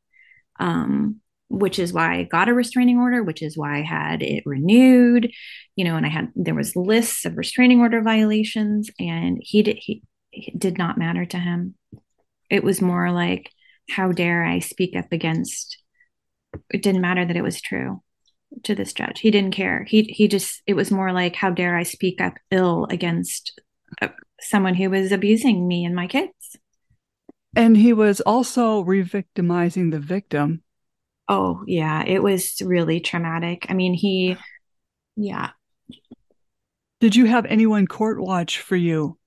[0.60, 4.44] um, which is why I got a restraining order, which is why I had it
[4.46, 5.32] renewed,
[5.74, 9.78] you know, and I had, there was lists of restraining order violations and he did,
[9.80, 11.74] he, it did not matter to him.
[12.50, 13.50] It was more like,
[13.88, 15.78] how dare I speak up against,
[16.72, 18.02] it didn't matter that it was true
[18.64, 19.20] to this judge.
[19.20, 19.84] He didn't care.
[19.84, 23.60] He he just it was more like how dare I speak up ill against
[24.00, 24.08] uh,
[24.40, 26.56] someone who was abusing me and my kids.
[27.56, 30.62] And he was also re-victimizing the victim.
[31.28, 33.66] Oh, yeah, it was really traumatic.
[33.68, 34.36] I mean, he
[35.16, 35.50] yeah.
[37.00, 39.18] Did you have anyone court watch for you?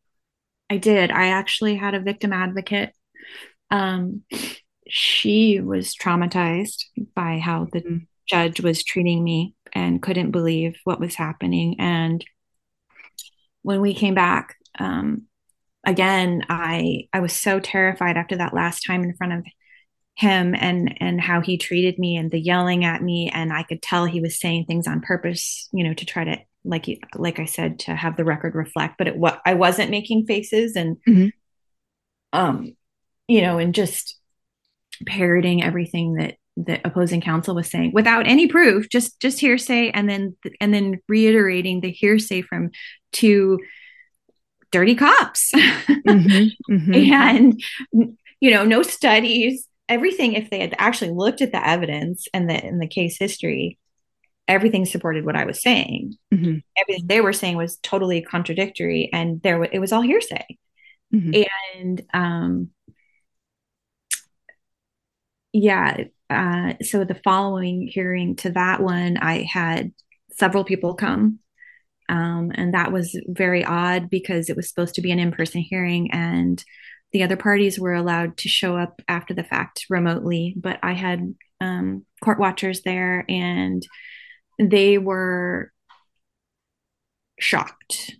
[0.70, 1.12] I did.
[1.12, 2.94] I actually had a victim advocate.
[3.72, 4.24] Um
[4.88, 6.84] she was traumatized
[7.16, 11.76] by how the mm judge was treating me and couldn't believe what was happening.
[11.80, 12.24] And
[13.62, 15.24] when we came back, um,
[15.84, 19.46] again, I I was so terrified after that last time in front of
[20.16, 23.82] him and and how he treated me and the yelling at me and I could
[23.82, 27.46] tell he was saying things on purpose, you know, to try to like like I
[27.46, 31.28] said to have the record reflect, but it what I wasn't making faces and mm-hmm.
[32.32, 32.76] um
[33.28, 34.20] you know and just
[35.08, 40.08] parroting everything that the opposing counsel was saying without any proof just just hearsay and
[40.08, 42.70] then and then reiterating the hearsay from
[43.12, 43.60] two
[44.72, 46.94] dirty cops mm-hmm, mm-hmm.
[46.94, 47.62] and
[48.40, 52.66] you know no studies everything if they had actually looked at the evidence and the
[52.66, 53.78] in the case history
[54.48, 56.58] everything supported what i was saying mm-hmm.
[56.78, 60.46] everything they were saying was totally contradictory and there it was all hearsay
[61.14, 61.44] mm-hmm.
[61.76, 62.70] and um
[65.52, 69.92] yeah uh, so the following hearing to that one, I had
[70.32, 71.40] several people come.
[72.10, 75.62] Um, and that was very odd because it was supposed to be an in person
[75.62, 76.64] hearing and
[77.14, 80.56] the other parties were allowed to show up after the fact remotely.
[80.58, 83.86] But I had um, court watchers there and
[84.60, 85.72] they were
[87.40, 88.16] shocked.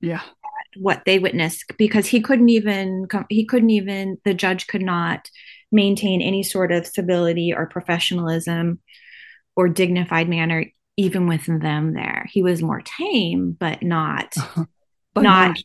[0.00, 0.20] Yeah.
[0.76, 5.28] What they witnessed because he couldn't even come, he couldn't even, the judge could not
[5.72, 8.80] maintain any sort of civility or professionalism
[9.56, 10.64] or dignified manner
[10.96, 14.34] even with them there he was more tame but not
[15.16, 15.64] not much.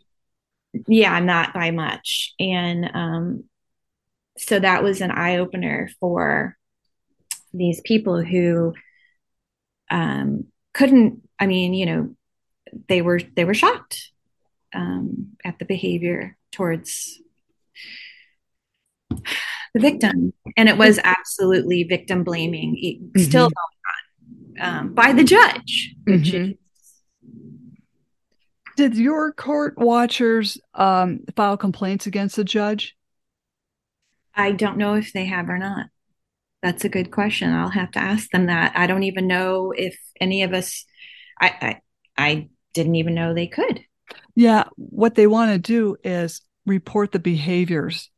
[0.88, 3.44] yeah not by much and um
[4.38, 6.58] so that was an eye-opener for
[7.54, 8.74] these people who
[9.90, 12.16] um couldn't i mean you know
[12.88, 14.12] they were they were shocked
[14.74, 17.20] um at the behavior towards
[19.76, 20.34] the victim.
[20.56, 23.22] And it was absolutely victim blaming, mm-hmm.
[23.22, 25.94] still going on um, by the judge.
[26.08, 26.52] Mm-hmm.
[28.78, 32.96] Did your court watchers um, file complaints against the judge?
[34.34, 35.88] I don't know if they have or not.
[36.64, 37.54] That's a good question.
[37.54, 38.74] I'll have to ask them that.
[38.76, 40.86] I don't even know if any of us.
[41.40, 41.82] I I,
[42.18, 43.82] I didn't even know they could.
[44.36, 48.10] Yeah, what they want to do is report the behaviors.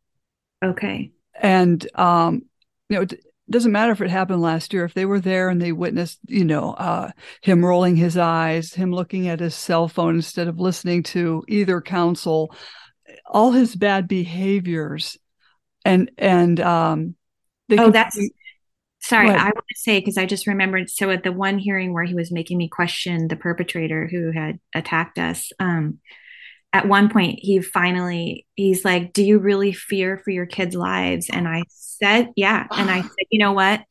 [0.63, 2.43] Okay and um,
[2.89, 3.19] you know, it
[3.49, 4.85] doesn't matter if it happened last year.
[4.85, 8.91] If they were there and they witnessed, you know, uh, him rolling his eyes, him
[8.91, 12.53] looking at his cell phone instead of listening to either counsel,
[13.25, 15.17] all his bad behaviors,
[15.85, 17.15] and and um,
[17.77, 18.19] oh, that's.
[18.99, 20.89] Sorry, I want to say because I just remembered.
[20.89, 24.59] So at the one hearing where he was making me question the perpetrator who had
[24.75, 25.99] attacked us, um,
[26.73, 31.29] at one point he finally he's like do you really fear for your kids lives?
[31.31, 32.67] And i said yeah.
[32.71, 33.81] And i said you know what?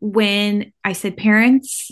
[0.00, 1.90] When i said parents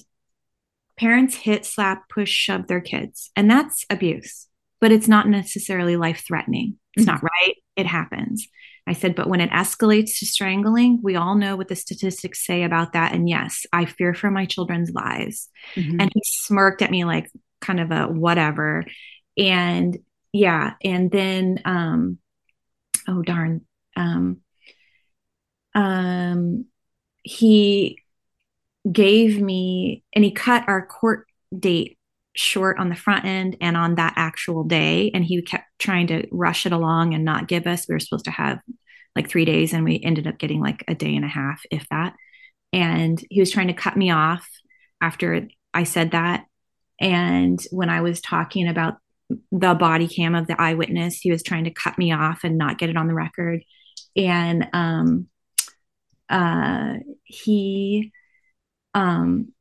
[0.97, 4.47] parents hit slap push shove their kids and that's abuse
[4.81, 7.15] but it's not necessarily life threatening it's mm-hmm.
[7.15, 7.57] not right?
[7.77, 8.47] It happens.
[8.87, 12.63] I said but when it escalates to strangling we all know what the statistics say
[12.63, 15.49] about that and yes i fear for my children's lives.
[15.75, 16.01] Mm-hmm.
[16.01, 17.31] and he smirked at me like
[17.63, 18.85] kind of a whatever
[19.37, 19.99] and
[20.33, 22.19] yeah and then um
[23.09, 23.63] oh darn
[23.97, 24.41] um
[25.75, 26.65] um
[27.23, 27.99] he
[28.91, 31.99] gave me and he cut our court date
[32.37, 35.11] short on the front end and on that actual day.
[35.15, 37.89] And he kept trying to rush it along and not give us.
[37.89, 38.61] We were supposed to have
[39.17, 41.89] like 3 days and we ended up getting like a day and a half if
[41.91, 42.15] that.
[42.73, 44.49] And he was trying to cut me off
[45.01, 46.45] after I said that.
[47.01, 48.97] And when I was talking about
[49.51, 51.21] the body cam of the eyewitness.
[51.21, 53.63] He was trying to cut me off and not get it on the record.
[54.17, 55.29] And um,
[56.29, 58.13] uh, he
[58.95, 59.53] um,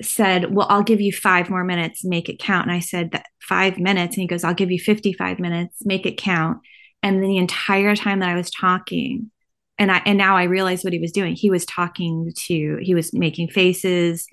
[0.00, 2.66] said, Well, I'll give you five more minutes, make it count.
[2.66, 4.14] And I said, that Five minutes.
[4.14, 6.58] And he goes, I'll give you 55 minutes, make it count.
[7.02, 9.30] And then the entire time that I was talking,
[9.78, 11.34] and I and now I realized what he was doing.
[11.34, 14.26] He was talking to, he was making faces,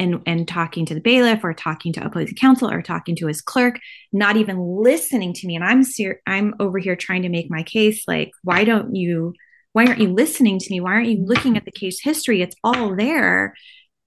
[0.00, 3.42] and and talking to the bailiff or talking to opposing counsel or talking to his
[3.42, 3.78] clerk
[4.12, 5.54] not even listening to me.
[5.54, 9.34] And i'm ser- i'm over here trying to make my case like why don't you
[9.72, 10.80] why aren't you listening to me?
[10.80, 12.42] Why aren't you looking at the case history?
[12.42, 13.54] It's all there.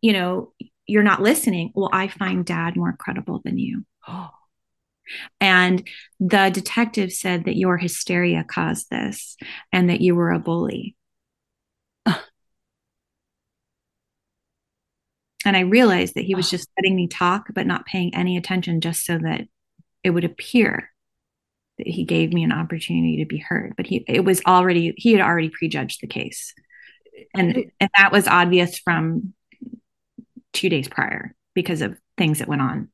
[0.01, 0.53] You know
[0.85, 1.71] you're not listening.
[1.75, 3.85] Well i find dad more credible than you.
[5.41, 5.85] And
[6.21, 9.35] the detective said that your hysteria caused this
[9.73, 10.95] and that you were a bully
[15.45, 18.81] And I realized that he was just letting me talk, but not paying any attention
[18.81, 19.41] just so that
[20.03, 20.89] it would appear
[21.77, 23.73] that he gave me an opportunity to be heard.
[23.75, 26.53] But he, it was already, he had already prejudged the case.
[27.33, 29.33] And, and that was obvious from
[30.53, 32.89] two days prior because of things that went on.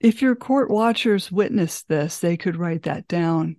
[0.00, 3.56] If your court watchers witnessed this, they could write that down.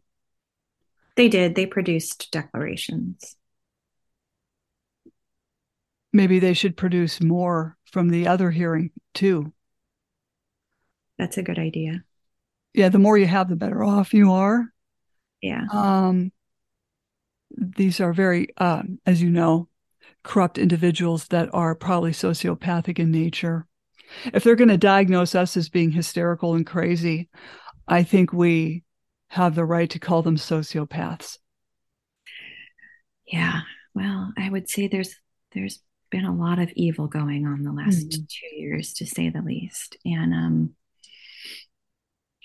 [1.16, 1.56] They did.
[1.56, 3.36] They produced declarations
[6.16, 9.54] maybe they should produce more from the other hearing too.
[11.18, 12.04] That's a good idea.
[12.74, 14.66] Yeah, the more you have, the better off you are.
[15.42, 15.66] Yeah.
[15.72, 16.32] Um,
[17.58, 19.68] these are very, uh, as you know,
[20.24, 23.68] corrupt individuals that are probably sociopathic in nature.
[24.34, 27.30] If they're going to diagnose us as being hysterical and crazy,
[27.88, 28.84] I think we
[29.30, 31.38] have the right to call them sociopaths.
[33.28, 33.62] Yeah.
[33.94, 35.16] Well, I would say there's
[35.54, 35.80] there's
[36.12, 38.24] been a lot of evil going on the last mm-hmm.
[38.28, 39.98] two years, to say the least.
[40.06, 40.76] And um,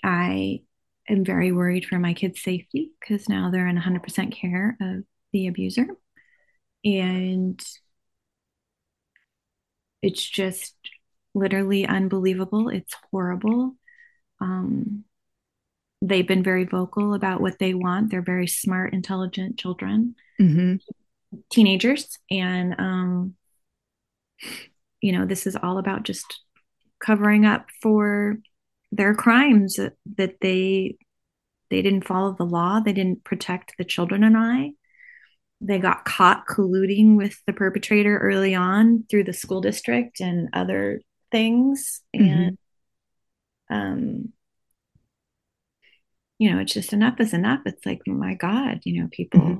[0.03, 0.61] I
[1.09, 5.03] am very worried for my kids' safety because now they're in 100% care of
[5.33, 5.87] the abuser.
[6.83, 7.61] And
[10.01, 10.75] it's just
[11.33, 12.69] literally unbelievable.
[12.69, 13.75] It's horrible.
[14.39, 15.03] Um,
[16.01, 18.09] they've been very vocal about what they want.
[18.09, 20.75] They're very smart, intelligent children, mm-hmm.
[21.49, 22.17] teenagers.
[22.29, 23.35] And, um,
[25.01, 26.41] you know, this is all about just
[26.99, 28.37] covering up for
[28.91, 29.77] their crimes
[30.17, 30.97] that, they
[31.69, 34.71] they didn't follow the law they didn't protect the children and i
[35.61, 41.01] they got caught colluding with the perpetrator early on through the school district and other
[41.31, 42.25] things mm-hmm.
[42.25, 42.57] and
[43.69, 44.33] um
[46.37, 49.59] you know it's just enough is enough it's like my god you know people mm-hmm.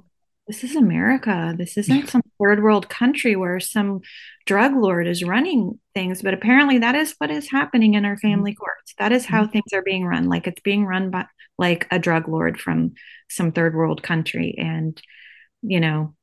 [0.52, 1.56] This is america.
[1.58, 4.02] This isn't some third world country where some
[4.46, 8.28] drug lord is running things but apparently that is what is happening in our mm-hmm.
[8.28, 8.94] family courts.
[9.00, 9.52] That is how mm-hmm.
[9.54, 10.28] things are being run.
[10.28, 11.26] Like it's being run by
[11.58, 12.96] like a drug lord from
[13.30, 14.54] some third world country.
[14.58, 15.02] And
[15.62, 16.16] you know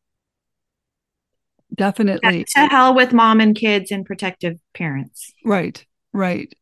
[1.75, 2.45] definitely.
[2.55, 5.33] to hell with mom and kids and protective parents.
[5.43, 5.83] Right.
[6.13, 6.53] Right.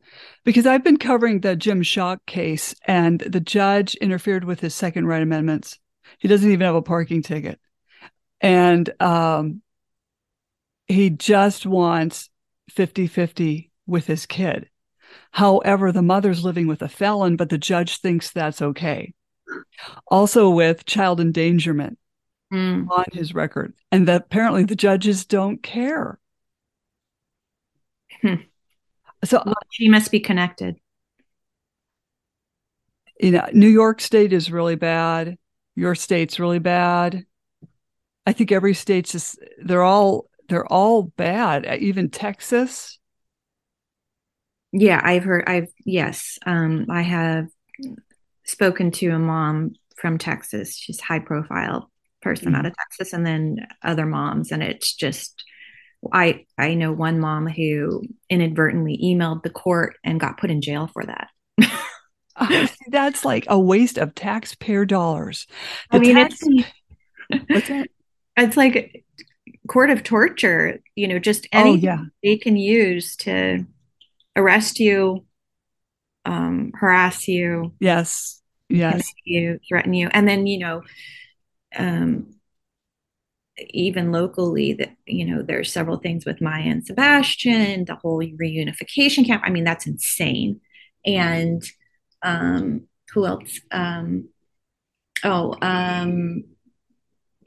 [0.45, 5.07] Because i've been covering the jim Shock case and the judge interfered with his second
[5.07, 5.81] right amendments
[6.19, 7.61] he doesn't even have a parking ticket
[8.41, 9.63] and um,
[10.87, 12.29] he just wants
[12.73, 14.69] 50-50 with his kid
[15.31, 19.15] however the mother's living with a felon but the judge thinks that's okay
[20.09, 21.99] also with child endangerment
[22.53, 22.89] mm.
[22.91, 26.19] on his record, and that apparently the judges don't care.
[28.23, 28.35] Hmm.
[29.25, 30.77] So well, she must be connected.
[33.21, 35.39] You know, New York State is really bad.
[35.77, 37.25] Your state's really bad.
[38.27, 41.67] I think every state's just they're all they're all bad.
[41.81, 42.99] Even Texas.
[44.73, 45.45] Yeah, I've heard.
[45.47, 47.47] I've yes, um, I have
[48.45, 50.77] spoken to a mom from Texas.
[50.77, 51.91] She's high profile,
[52.27, 52.57] person mm-hmm.
[52.57, 55.45] out of Texas and then other moms and it's just
[56.13, 60.89] I I know one mom who inadvertently emailed the court and got put in jail
[60.93, 61.29] for that.
[62.37, 65.47] Uh, that's like a waste of taxpayer dollars.
[65.91, 66.67] The I mean, tax- it's,
[67.49, 67.89] what's that?
[68.37, 69.05] It's like
[69.69, 70.81] court of torture.
[70.95, 72.05] You know, just anything oh, yeah.
[72.23, 73.67] they can use to
[74.35, 75.25] arrest you,
[76.25, 77.73] um, harass you.
[77.81, 80.83] Yes, yes, you threaten you, and then you know
[81.77, 82.35] um,
[83.59, 89.27] even locally that you know there's several things with Maya and Sebastian, the whole reunification
[89.27, 89.43] camp.
[89.45, 90.61] I mean, that's insane.
[91.05, 91.63] And
[92.23, 93.61] um, who else?
[93.71, 94.29] Um,
[95.25, 96.45] oh, um,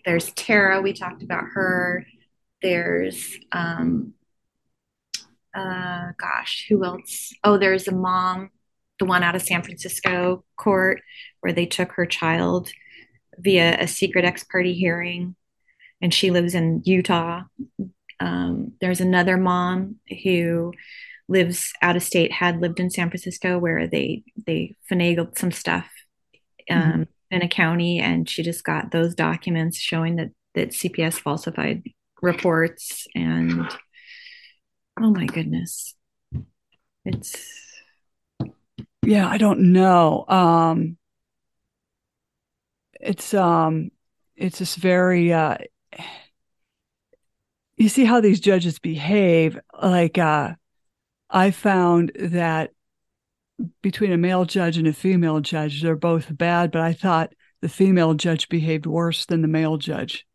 [0.05, 0.81] there's Tara.
[0.81, 2.05] We talked about her.
[2.61, 4.13] There's um,
[5.53, 7.33] uh, gosh, who else?
[7.43, 8.49] Oh, there's a mom,
[8.99, 11.01] the one out of San Francisco court
[11.41, 12.69] where they took her child
[13.37, 15.35] via a secret ex parte hearing,
[16.01, 17.43] and she lives in Utah.
[18.19, 20.73] Um, there's another mom who
[21.29, 25.87] lives out of state, had lived in San Francisco, where they they finagled some stuff
[26.69, 27.03] um, mm-hmm.
[27.31, 31.83] in a county, and she just got those documents showing that that CPS falsified
[32.21, 33.69] reports, and
[34.99, 35.95] oh my goodness,
[37.05, 37.45] it's
[39.05, 40.25] yeah, I don't know.
[40.27, 40.97] Um,
[42.99, 43.91] it's um
[44.35, 45.57] it's just very uh
[47.77, 50.53] you see how these judges behave like uh
[51.29, 52.71] i found that
[53.81, 57.69] between a male judge and a female judge they're both bad but i thought the
[57.69, 60.25] female judge behaved worse than the male judge.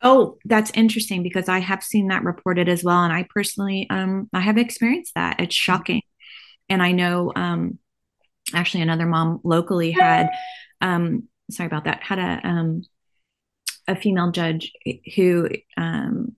[0.00, 3.02] Oh that's interesting because i have seen that reported as well.
[3.02, 5.40] And i personally um i have experienced that.
[5.40, 6.02] It's shocking.
[6.68, 7.78] And i know um
[8.54, 10.30] actually another mom locally had
[10.80, 12.82] um sorry about that, had a um,
[13.88, 14.72] a female judge
[15.16, 16.36] who um,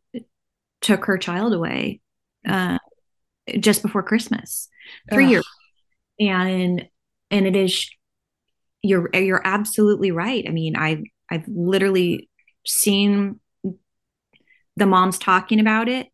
[0.80, 2.00] took her child away
[2.48, 2.78] uh,
[3.60, 4.68] just before Christmas,
[5.12, 5.30] three Ugh.
[5.30, 5.48] years,
[6.20, 6.88] and
[7.30, 7.88] and it is
[8.82, 10.44] you're you're absolutely right.
[10.46, 12.28] I mean, I I've, I've literally
[12.66, 13.40] seen
[14.76, 16.08] the moms talking about it,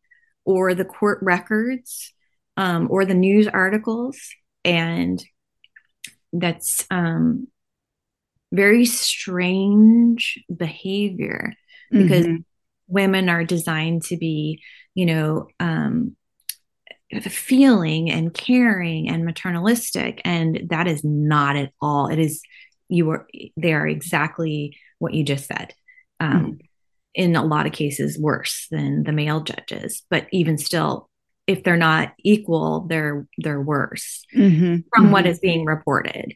[0.44, 2.12] or the court records,
[2.56, 4.18] um, or the news articles,
[4.64, 5.22] and
[6.32, 7.48] that's um,
[8.52, 11.52] very strange behavior
[11.90, 12.42] because mm-hmm.
[12.86, 14.62] women are designed to be,
[14.94, 16.16] you know, um,
[17.22, 20.20] feeling and caring and maternalistic.
[20.24, 22.08] And that is not at all.
[22.08, 22.42] It is,
[22.88, 25.74] you are, they are exactly what you just said.
[26.20, 26.52] Um, mm-hmm.
[27.14, 31.10] In a lot of cases, worse than the male judges, but even still,
[31.48, 34.76] if they're not equal, they're they're worse mm-hmm.
[34.94, 35.12] from mm-hmm.
[35.12, 36.34] what is being reported.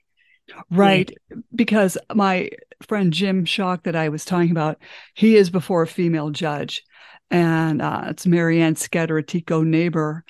[0.70, 1.16] Right.
[1.55, 2.51] Because my
[2.83, 4.79] friend Jim Shock that I was talking about,
[5.14, 6.83] he is before a female judge.
[7.31, 10.25] And uh, it's Marianne Scatter, a Tico neighbor.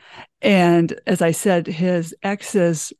[0.44, 2.92] And as I said, his ex's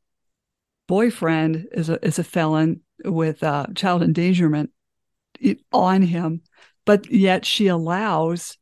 [0.87, 4.71] boyfriend is a, is a felon with uh, child endangerment
[5.71, 6.41] on him.
[6.85, 8.57] But yet she allows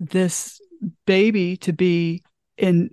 [0.00, 0.60] this
[1.06, 2.24] baby to be
[2.56, 2.90] in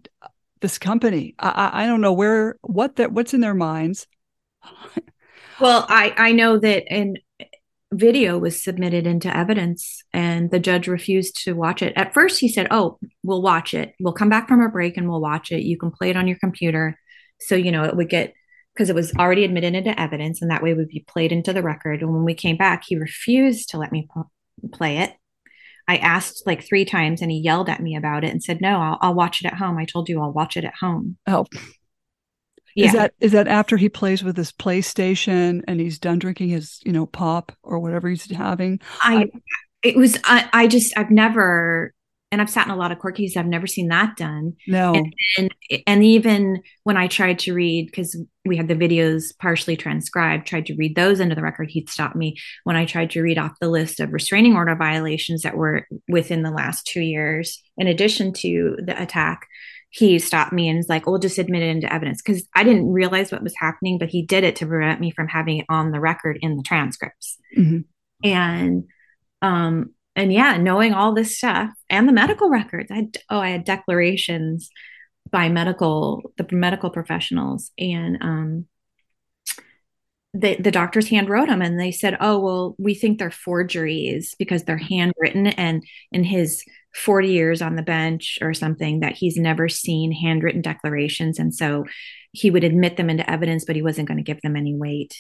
[0.61, 1.35] this company.
[1.39, 4.07] I, I don't know where, what that, what's in their minds
[5.59, 7.17] well, I I know that in
[7.93, 11.93] video was submitted into evidence and the judge refused to watch it.
[11.95, 13.93] At first he said, "Oh, we'll watch it.
[13.99, 15.63] We'll come back from a break and we'll watch it.
[15.63, 16.99] You can play it on your computer."
[17.41, 18.33] So, you know, it would get
[18.73, 21.61] because it was already admitted into evidence and that way would be played into the
[21.61, 22.01] record.
[22.01, 24.07] And when we came back, he refused to let me
[24.73, 25.13] play it.
[25.87, 28.79] I asked like three times and he yelled at me about it and said, No,
[28.79, 29.77] I'll, I'll watch it at home.
[29.77, 31.17] I told you I'll watch it at home.
[31.27, 31.45] Oh,
[32.75, 32.85] yeah.
[32.85, 36.79] Is that is that after he plays with his PlayStation and he's done drinking his,
[36.83, 38.79] you know, pop or whatever he's having?
[39.01, 39.29] I
[39.83, 41.93] it was I, I just I've never
[42.31, 43.37] and I've sat in a lot of court cases.
[43.37, 44.53] I've never seen that done.
[44.67, 45.55] No, and and,
[45.85, 50.65] and even when I tried to read because we had the videos partially transcribed, tried
[50.65, 52.35] to read those into the record, he'd stop me.
[52.63, 56.41] When I tried to read off the list of restraining order violations that were within
[56.41, 59.45] the last two years, in addition to the attack,
[59.93, 62.91] he stopped me and was like, "We'll just admit it into evidence," because I didn't
[62.91, 65.91] realize what was happening, but he did it to prevent me from having it on
[65.91, 67.37] the record in the transcripts.
[67.55, 67.81] Mm-hmm.
[68.27, 68.85] And,
[69.43, 73.65] um, and yeah, knowing all this stuff and the medical records, I oh, I had
[73.65, 74.71] declarations
[75.29, 78.65] by medical the medical professionals, and um,
[80.33, 84.33] the, the doctor's hand wrote them and they said oh well we think they're forgeries
[84.39, 86.63] because they're handwritten and in his
[86.95, 91.39] 40 years on the bench or something that he's never seen handwritten declarations.
[91.39, 91.85] And so
[92.31, 95.15] he would admit them into evidence but he wasn't going to give them any weight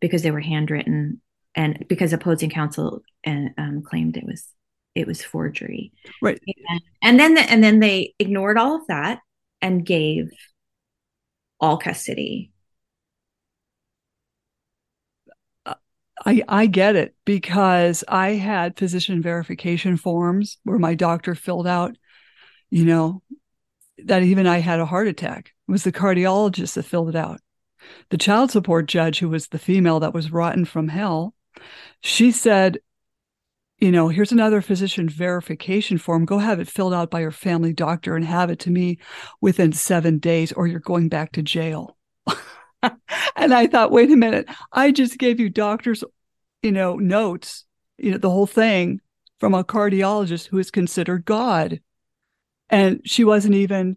[0.00, 1.20] because they were handwritten
[1.54, 4.46] and because opposing counsel uh, um, claimed it was
[4.94, 5.92] it was forgery.
[6.20, 6.40] Right.
[6.68, 9.20] And, and then the, and then they ignored all of that
[9.62, 10.30] and gave
[11.60, 12.51] all custody
[16.24, 21.96] I, I get it because I had physician verification forms where my doctor filled out,
[22.70, 23.22] you know,
[24.04, 25.52] that even I had a heart attack.
[25.68, 27.40] It was the cardiologist that filled it out.
[28.10, 31.34] The child support judge, who was the female that was rotten from hell,
[32.00, 32.78] she said,
[33.78, 36.24] you know, here's another physician verification form.
[36.24, 38.98] Go have it filled out by your family doctor and have it to me
[39.40, 41.96] within seven days, or you're going back to jail.
[43.36, 46.04] and I thought, wait a minute, I just gave you doctor's,
[46.62, 47.64] you know, notes,
[47.98, 49.00] you know, the whole thing
[49.38, 51.80] from a cardiologist who is considered God.
[52.70, 53.96] And she wasn't even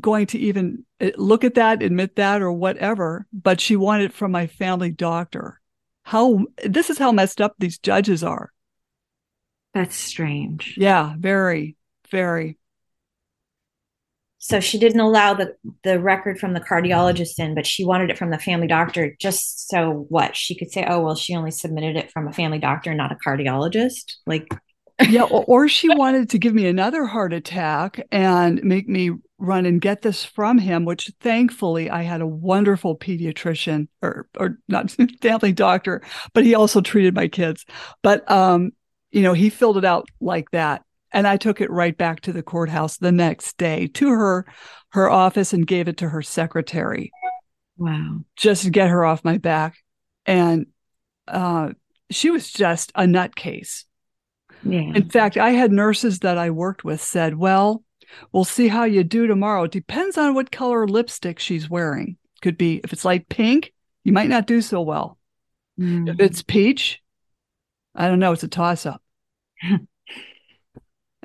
[0.00, 4.12] going to even eh, look at that, admit that, or whatever, but she wanted it
[4.12, 5.60] from my family doctor.
[6.02, 8.52] How this is how messed up these judges are.
[9.74, 10.74] That's strange.
[10.78, 11.76] Yeah, very,
[12.10, 12.58] very.
[14.46, 18.16] So she didn't allow the the record from the cardiologist in, but she wanted it
[18.16, 21.96] from the family doctor just so what she could say, oh well, she only submitted
[21.96, 24.14] it from a family doctor, not a cardiologist.
[24.24, 24.46] Like
[25.08, 29.66] yeah, or, or she wanted to give me another heart attack and make me run
[29.66, 34.92] and get this from him, which thankfully I had a wonderful pediatrician or or not
[35.22, 36.02] family doctor,
[36.34, 37.66] but he also treated my kids.
[38.00, 38.70] But um,
[39.10, 40.84] you know, he filled it out like that.
[41.16, 44.44] And I took it right back to the courthouse the next day to her
[44.90, 47.10] her office and gave it to her secretary.
[47.78, 48.18] Wow.
[48.36, 49.78] Just to get her off my back.
[50.26, 50.66] And
[51.26, 51.70] uh,
[52.10, 53.84] she was just a nutcase.
[54.62, 54.92] Yeah.
[54.94, 57.82] In fact, I had nurses that I worked with said, Well,
[58.30, 59.62] we'll see how you do tomorrow.
[59.62, 62.18] It depends on what color lipstick she's wearing.
[62.42, 63.72] Could be if it's light pink,
[64.04, 65.16] you might not do so well.
[65.80, 66.10] Mm.
[66.10, 67.02] If it's peach,
[67.94, 69.02] I don't know, it's a toss up.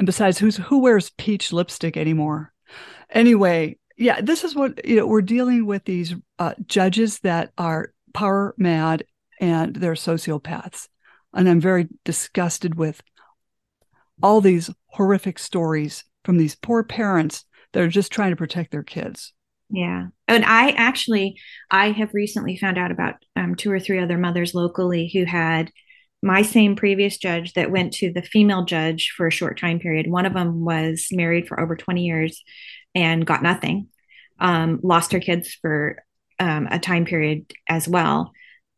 [0.01, 2.51] And besides, who's who wears peach lipstick anymore?
[3.11, 5.05] Anyway, yeah, this is what you know.
[5.05, 9.03] We're dealing with these uh, judges that are power mad
[9.39, 10.87] and they're sociopaths,
[11.35, 13.03] and I'm very disgusted with
[14.23, 18.81] all these horrific stories from these poor parents that are just trying to protect their
[18.81, 19.33] kids.
[19.69, 20.07] Yeah.
[20.27, 21.35] And I actually,
[21.69, 25.69] I have recently found out about um, two or three other mothers locally who had
[26.21, 30.09] my same previous judge that went to the female judge for a short time period.
[30.09, 32.43] One of them was married for over 20 years
[32.93, 33.87] and got nothing,
[34.39, 36.03] um, lost her kids for
[36.39, 38.31] um, a time period as well,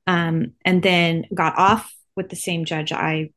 [0.07, 3.31] um, and then got off with the same judge I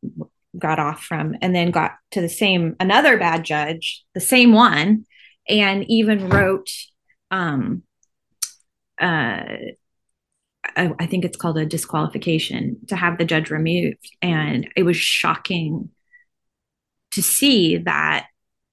[0.59, 5.04] got off from, and then got to the same another bad judge, the same one,
[5.48, 6.70] and even wrote
[7.30, 7.82] um,
[9.00, 9.44] uh,
[10.77, 14.11] I, I think it's called a disqualification to have the judge removed.
[14.22, 15.91] And it was shocking
[17.12, 18.27] to see that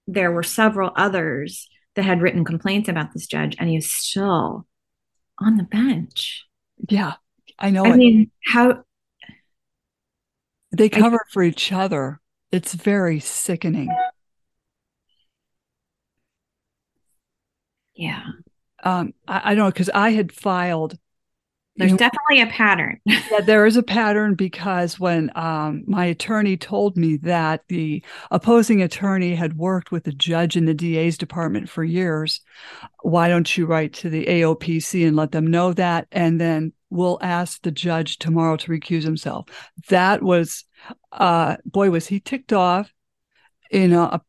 [0.08, 4.68] there were several others that had written complaints about this judge and he was still
[5.39, 6.45] on the bench.
[6.89, 7.14] Yeah,
[7.58, 7.86] I know.
[7.86, 7.97] I it.
[7.97, 8.84] mean, how
[10.76, 12.20] they cover I, for each other.
[12.51, 13.89] It's very sickening.
[17.95, 18.24] Yeah.
[18.84, 20.97] Um, I, I don't know because I had filed
[21.76, 22.99] there's you, definitely a pattern.
[23.05, 28.82] yeah, there is a pattern because when um, my attorney told me that the opposing
[28.82, 32.41] attorney had worked with the judge in the DA's department for years,
[33.01, 36.07] why don't you write to the AOPC and let them know that?
[36.11, 39.47] And then we'll ask the judge tomorrow to recuse himself.
[39.89, 40.65] That was,
[41.11, 42.93] uh, boy, was he ticked off.
[43.71, 44.21] You know,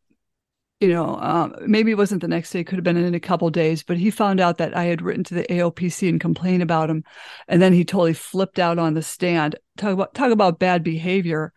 [0.81, 3.21] you know, um, maybe it wasn't the next day, it could have been in a
[3.21, 6.63] couple days, but he found out that I had written to the AOPC and complained
[6.63, 7.05] about him.
[7.49, 9.57] And then he totally flipped out on the stand.
[9.77, 11.53] Talk about, talk about bad behavior.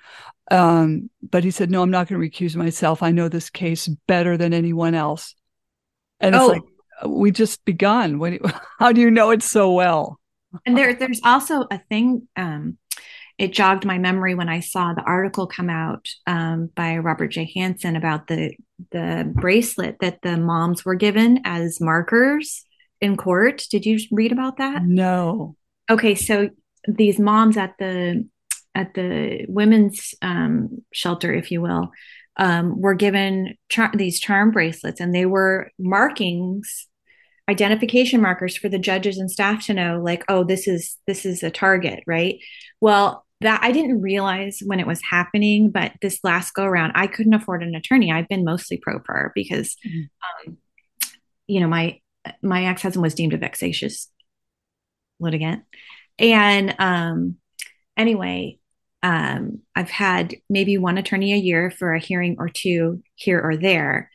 [0.50, 3.04] Um, but he said, no, I'm not going to recuse myself.
[3.04, 5.36] I know this case better than anyone else.
[6.20, 6.48] And it's oh.
[6.48, 6.64] like,
[7.06, 8.20] we just begun.
[8.20, 8.40] When,
[8.80, 10.20] how do you know it so well?
[10.66, 12.78] And there, there's also a thing, um,
[13.38, 17.52] it jogged my memory when I saw the article come out um, by Robert J.
[17.56, 18.54] Hansen about the
[18.92, 22.64] the bracelet that the moms were given as markers
[23.00, 23.66] in court.
[23.70, 24.84] Did you read about that?
[24.84, 25.56] No.
[25.90, 26.50] Okay, so
[26.88, 28.28] these moms at the
[28.74, 31.92] at the women's um, shelter, if you will,
[32.38, 36.88] um, were given char- these charm bracelets, and they were markings
[37.50, 41.44] identification markers for the judges and staff to know like oh this is this is
[41.44, 42.40] a target right
[42.82, 47.08] well that I didn't realize when it was happening, but this last go around, I
[47.08, 48.12] couldn't afford an attorney.
[48.12, 50.50] I've been mostly pro per because, mm-hmm.
[50.50, 50.58] um,
[51.46, 52.00] you know, my
[52.42, 54.10] my ex husband was deemed a vexatious
[55.20, 55.64] litigant,
[56.20, 57.36] and um,
[57.96, 58.60] anyway,
[59.04, 63.56] um, I've had maybe one attorney a year for a hearing or two here or
[63.56, 64.10] there,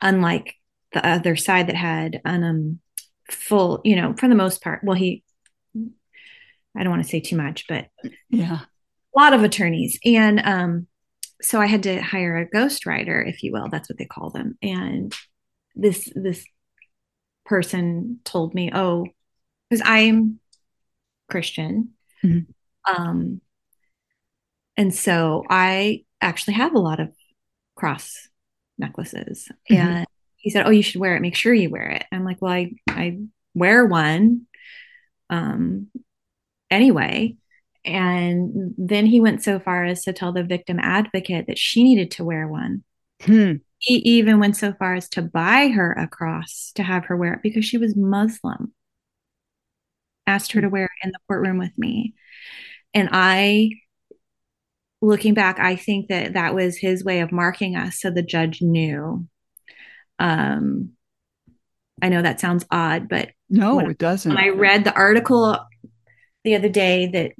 [0.00, 0.54] unlike
[0.92, 2.80] the other side that had an um,
[3.30, 4.84] full, you know, for the most part.
[4.84, 5.24] Well, he
[6.76, 7.86] I don't want to say too much, but
[8.30, 8.60] yeah,
[9.16, 9.98] a lot of attorneys.
[10.04, 10.86] And um,
[11.40, 13.68] so I had to hire a ghostwriter, if you will.
[13.68, 14.56] That's what they call them.
[14.62, 15.14] And
[15.74, 16.44] this this
[17.44, 19.06] person told me, oh,
[19.68, 20.40] because I'm
[21.30, 21.90] Christian.
[22.24, 22.92] Mm-hmm.
[22.94, 23.40] Um,
[24.76, 27.10] and so I actually have a lot of
[27.74, 28.28] cross
[28.78, 29.48] necklaces.
[29.70, 29.74] Mm-hmm.
[29.74, 30.06] And
[30.36, 31.20] he said, Oh, you should wear it.
[31.20, 32.04] Make sure you wear it.
[32.12, 33.18] I'm like, Well, I, I
[33.54, 34.46] wear one.
[35.30, 35.88] Um,
[36.72, 37.36] anyway.
[37.84, 42.12] And then he went so far as to tell the victim advocate that she needed
[42.12, 42.84] to wear one.
[43.22, 43.54] Hmm.
[43.78, 47.34] He even went so far as to buy her a cross to have her wear
[47.34, 48.72] it because she was Muslim.
[50.26, 52.14] Asked her to wear it in the courtroom with me.
[52.94, 53.70] And I,
[55.00, 58.62] looking back, I think that that was his way of marking us so the judge
[58.62, 59.26] knew.
[60.20, 60.90] Um,
[62.00, 64.36] I know that sounds odd, but no, it doesn't.
[64.36, 65.58] I read the article
[66.44, 67.32] the other day that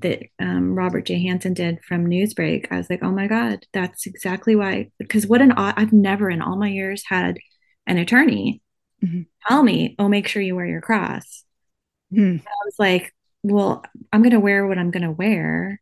[0.00, 1.22] that um, Robert J.
[1.22, 4.90] Hansen did from Newsbreak, I was like, oh my God, that's exactly why.
[4.98, 7.38] Because what an I've never in all my years had
[7.86, 8.62] an attorney
[9.04, 9.22] mm-hmm.
[9.46, 11.44] tell me, oh, make sure you wear your cross.
[12.12, 12.46] Mm-hmm.
[12.46, 15.80] I was like, well, I'm going to wear what I'm going to wear.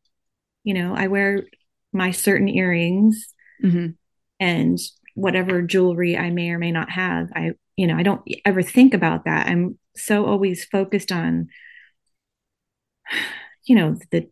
[0.64, 1.44] You know, I wear
[1.92, 3.90] my certain earrings mm-hmm.
[4.40, 4.78] and
[5.14, 7.28] whatever jewelry I may or may not have.
[7.34, 9.46] I, you know, I don't ever think about that.
[9.46, 11.48] I'm so always focused on
[13.64, 14.28] you know, the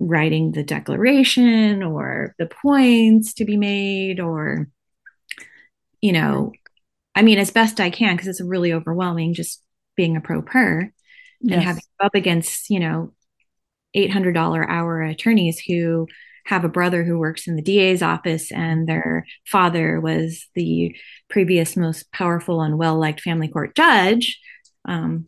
[0.00, 4.68] writing the declaration or the points to be made or
[6.00, 6.52] you know
[7.16, 9.60] i mean as best i can because it's really overwhelming just
[9.96, 10.88] being a pro per
[11.40, 11.54] yes.
[11.54, 13.12] and having up against you know
[13.96, 16.06] $800 hour attorneys who
[16.44, 20.96] have a brother who works in the DA's office and their father was the
[21.28, 24.38] previous most powerful and well liked family court judge.
[24.86, 25.26] Um,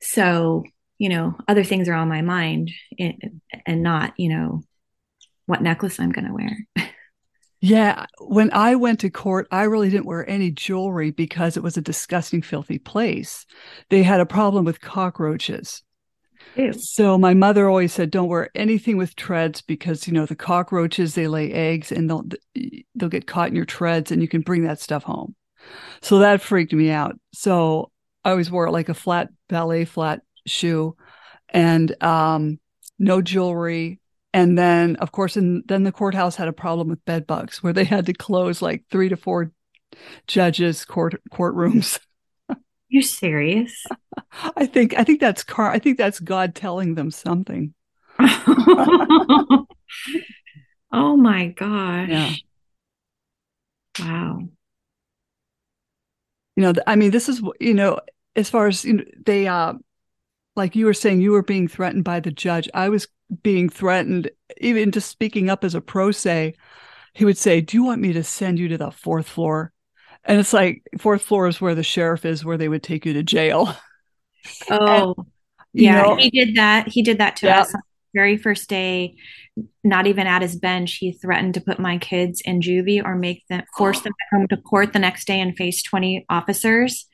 [0.00, 0.64] so
[1.00, 4.62] you know other things are on my mind and, and not you know
[5.46, 6.56] what necklace i'm going to wear
[7.60, 11.76] yeah when i went to court i really didn't wear any jewelry because it was
[11.76, 13.46] a disgusting filthy place
[13.88, 15.82] they had a problem with cockroaches
[16.56, 16.72] Ew.
[16.72, 21.14] So my mother always said, "Don't wear anything with treads because you know the cockroaches
[21.14, 22.24] they lay eggs and they'll
[22.96, 25.36] they'll get caught in your treads and you can bring that stuff home."
[26.02, 27.16] So that freaked me out.
[27.32, 27.92] So
[28.24, 30.96] I always wore like a flat ballet flat shoe
[31.48, 32.58] and um,
[32.98, 34.00] no jewelry.
[34.32, 37.72] And then, of course, and then the courthouse had a problem with bed bugs where
[37.72, 39.50] they had to close like three to four
[40.26, 41.98] judges' court courtrooms.
[42.88, 43.84] You're serious?
[44.56, 45.70] I think I think that's car.
[45.70, 47.74] I think that's God telling them something.
[48.18, 49.66] oh
[50.92, 52.08] my gosh!
[52.08, 52.34] Yeah.
[53.98, 54.48] Wow.
[56.56, 58.00] You know, I mean, this is you know,
[58.36, 59.74] as far as you know, they uh,
[60.56, 62.68] like you were saying, you were being threatened by the judge.
[62.74, 63.08] I was
[63.42, 66.54] being threatened, even just speaking up as a pro se.
[67.14, 69.72] He would say, "Do you want me to send you to the fourth floor?"
[70.24, 73.12] And it's like fourth floor is where the sheriff is, where they would take you
[73.14, 73.74] to jail.
[74.70, 75.26] Oh, and,
[75.74, 76.88] yeah, know, he did that.
[76.88, 77.60] He did that to yeah.
[77.60, 77.74] us
[78.14, 79.16] very first day.
[79.84, 83.46] Not even at his bench, he threatened to put my kids in juvie or make
[83.48, 87.06] them force them to come to court the next day and face twenty officers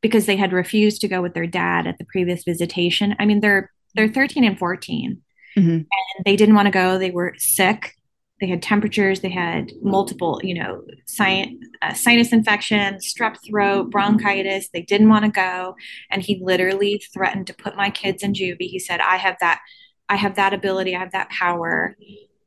[0.00, 3.14] because they had refused to go with their dad at the previous visitation.
[3.18, 5.20] I mean, they're they're thirteen and 14
[5.56, 5.68] mm-hmm.
[5.68, 5.86] and
[6.24, 6.98] they didn't want to go.
[6.98, 7.94] They were sick
[8.40, 14.70] they had temperatures, they had multiple, you know, sinus, uh, sinus infection, strep throat, bronchitis.
[14.72, 15.76] They didn't want to go.
[16.10, 18.68] And he literally threatened to put my kids in juvie.
[18.68, 19.60] He said, I have that,
[20.08, 21.96] I have that ability, I have that power.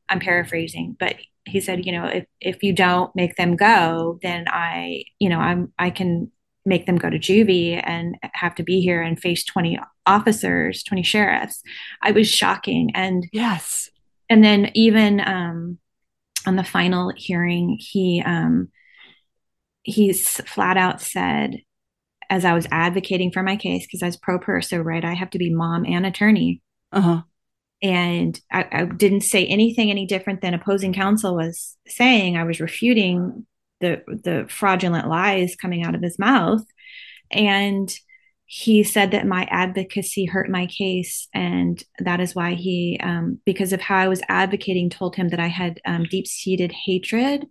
[0.08, 4.46] I'm paraphrasing, but he said, you know, if, if you don't make them go, then
[4.48, 6.30] I, you know, I'm, I can
[6.64, 11.02] make them go to juvie and have to be here and face 20 officers, 20
[11.02, 11.62] sheriffs.
[12.00, 12.90] I was shocking.
[12.94, 13.90] And yes.
[14.30, 15.78] And then even, um,
[16.46, 18.68] on the final hearing, he um,
[19.82, 21.60] he's flat out said,
[22.30, 25.14] as I was advocating for my case, because I was pro per, so right, I
[25.14, 26.62] have to be mom and attorney.
[26.92, 27.22] Uh-huh.
[27.82, 32.36] And I, I didn't say anything any different than opposing counsel was saying.
[32.36, 33.46] I was refuting
[33.80, 36.64] the the fraudulent lies coming out of his mouth,
[37.30, 37.92] and
[38.46, 41.28] he said that my advocacy hurt my case.
[41.34, 45.40] And that is why he um, because of how i was advocating told him that
[45.40, 47.46] i had um, deep-seated hatred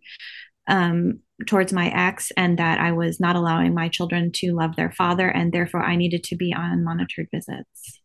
[0.68, 4.92] um, towards my ex and that i was not allowing my children to love their
[4.92, 8.00] father and therefore i needed to be on monitored visits.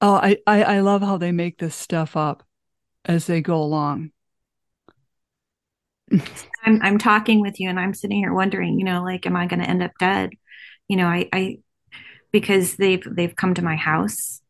[0.00, 2.42] Oh i i, I love how they make this stuff up
[3.04, 4.12] as they go along
[6.64, 9.46] I'm, I'm talking with you and i'm sitting here wondering you know like am i
[9.46, 10.30] going to end up dead
[10.90, 11.58] you know, I, I
[12.32, 14.42] because they've they've come to my house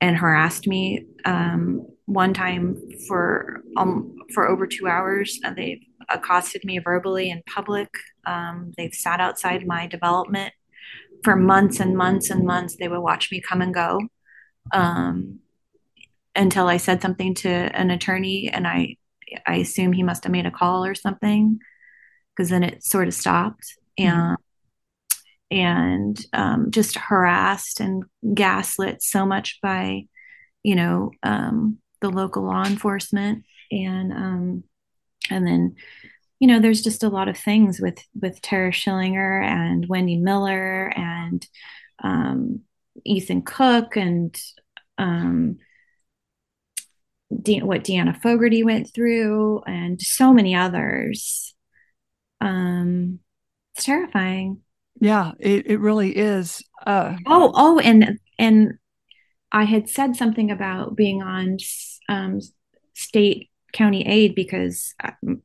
[0.00, 5.38] and harassed me um, one time for um, for over two hours.
[5.44, 7.90] Uh, they've accosted me verbally in public.
[8.24, 10.54] Um, they've sat outside my development
[11.24, 12.76] for months and months and months.
[12.80, 14.00] They would watch me come and go
[14.72, 15.40] um,
[16.34, 18.96] until I said something to an attorney, and I
[19.46, 21.58] I assume he must have made a call or something
[22.34, 23.76] because then it sort of stopped.
[23.98, 24.16] Mm-hmm.
[24.16, 24.36] And
[25.50, 28.04] and um, just harassed and
[28.34, 30.06] gaslit so much by,
[30.62, 34.64] you know, um, the local law enforcement, and um,
[35.28, 35.74] and then,
[36.38, 40.92] you know, there's just a lot of things with with Tara Schillinger and Wendy Miller
[40.96, 41.46] and
[42.02, 42.60] um,
[43.04, 44.40] Ethan Cook and
[44.98, 45.58] um,
[47.42, 51.54] De- what Deanna Fogarty went through and so many others.
[52.40, 53.20] Um,
[53.74, 54.60] it's terrifying.
[55.00, 56.62] Yeah, it, it really is.
[56.86, 58.74] Uh, oh, oh, and and
[59.52, 61.58] I had said something about being on
[62.08, 62.40] um,
[62.94, 65.42] state county aid because um,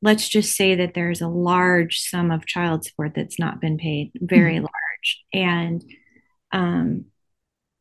[0.00, 4.12] let's just say that there's a large sum of child support that's not been paid,
[4.14, 4.64] very mm-hmm.
[4.64, 5.24] large.
[5.32, 5.84] And
[6.52, 7.06] um,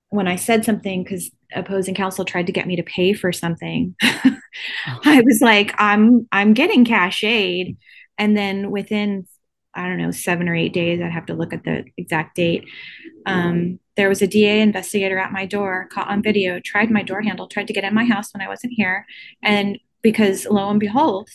[0.09, 3.95] when I said something, because opposing counsel tried to get me to pay for something,
[4.03, 4.39] oh.
[5.03, 7.77] I was like, I'm I'm getting cash aid,
[8.17, 9.27] and then within
[9.77, 10.99] I don't know, seven or eight days.
[10.99, 12.65] I'd have to look at the exact date.
[13.27, 17.21] Um, there was a DA investigator at my door, caught on video, tried my door
[17.21, 19.05] handle, tried to get in my house when I wasn't here.
[19.43, 21.29] And because lo and behold,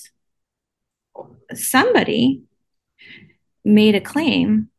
[1.55, 2.43] somebody
[3.65, 4.71] made a claim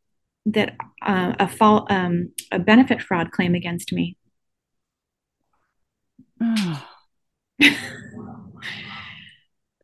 [0.46, 4.18] that uh, a fault, um, a benefit fraud claim against me.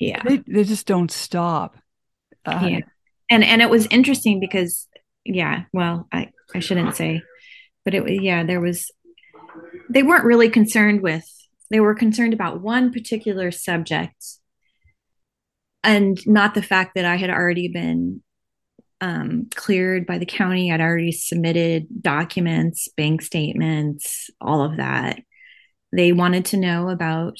[0.00, 0.22] yeah.
[0.24, 1.76] They, they just don't stop.
[2.46, 2.80] Uh, yeah
[3.30, 4.88] and and it was interesting because
[5.24, 7.22] yeah well i i shouldn't say
[7.84, 8.90] but it was yeah there was
[9.88, 11.24] they weren't really concerned with
[11.70, 14.24] they were concerned about one particular subject
[15.84, 18.22] and not the fact that i had already been
[19.02, 20.70] um, cleared by the county.
[20.70, 25.20] I'd already submitted documents, bank statements, all of that.
[25.92, 27.38] They wanted to know about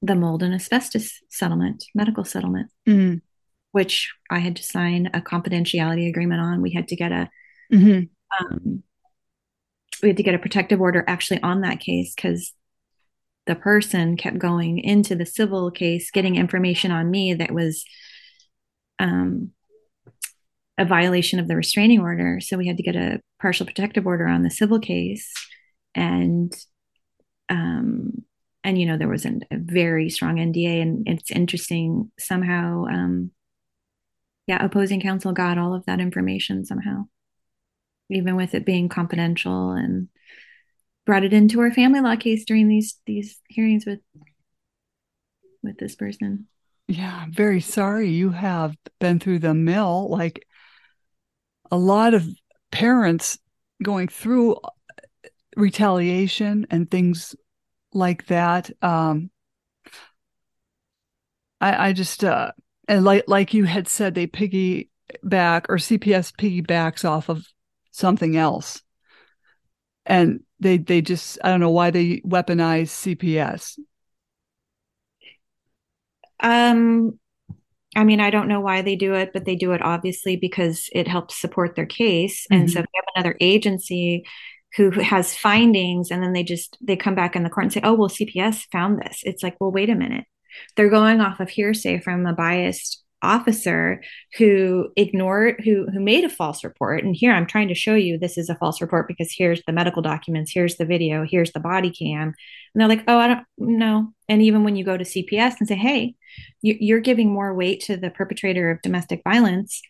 [0.00, 3.18] the mold and asbestos settlement, medical settlement, mm-hmm.
[3.70, 6.62] which I had to sign a confidentiality agreement on.
[6.62, 7.30] We had to get a
[7.72, 8.44] mm-hmm.
[8.44, 8.82] um,
[10.02, 12.52] we had to get a protective order actually on that case because
[13.46, 17.84] the person kept going into the civil case, getting information on me that was
[18.98, 19.50] um,
[20.78, 22.40] a violation of the restraining order.
[22.40, 25.32] So we had to get a partial protective order on the civil case,
[25.94, 26.52] and
[27.52, 28.24] um,
[28.64, 32.86] and you know there was an, a very strong NDA, and it's interesting somehow.
[32.86, 33.30] Um,
[34.46, 37.04] yeah, opposing counsel got all of that information somehow,
[38.10, 40.08] even with it being confidential, and
[41.04, 44.00] brought it into our family law case during these these hearings with
[45.62, 46.46] with this person.
[46.88, 50.08] Yeah, I'm very sorry you have been through the mill.
[50.08, 50.46] Like
[51.70, 52.26] a lot of
[52.70, 53.38] parents
[53.82, 54.56] going through
[55.56, 57.34] retaliation and things
[57.94, 58.70] like that.
[58.82, 59.30] Um,
[61.60, 62.52] I, I just uh,
[62.88, 67.46] and like like you had said, they piggyback or CPS piggybacks off of
[67.90, 68.82] something else,
[70.04, 73.78] and they they just I don't know why they weaponize CPS.
[76.40, 77.18] Um,
[77.94, 80.88] I mean, I don't know why they do it, but they do it obviously because
[80.92, 82.46] it helps support their case.
[82.50, 82.60] Mm-hmm.
[82.60, 84.24] And so if you have another agency
[84.76, 87.80] who has findings and then they just they come back in the court and say,
[87.82, 90.24] "Oh, well, CPS found this." It's like, "Well, wait a minute."
[90.76, 94.02] They're going off of hearsay from a biased officer
[94.36, 98.18] who ignored who who made a false report and here i'm trying to show you
[98.18, 101.60] this is a false report because here's the medical documents here's the video here's the
[101.60, 102.34] body cam and
[102.74, 105.76] they're like oh i don't know and even when you go to cps and say
[105.76, 106.14] hey
[106.62, 109.80] you're giving more weight to the perpetrator of domestic violence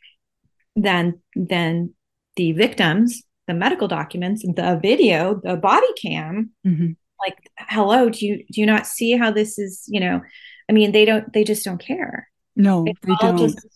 [0.76, 1.94] than than
[2.36, 3.22] the victims
[3.53, 6.92] the medical documents the video the body cam mm-hmm.
[7.20, 10.20] like hello do you do you not see how this is you know
[10.68, 13.38] i mean they don't they just don't care no, it they don't.
[13.38, 13.66] Just,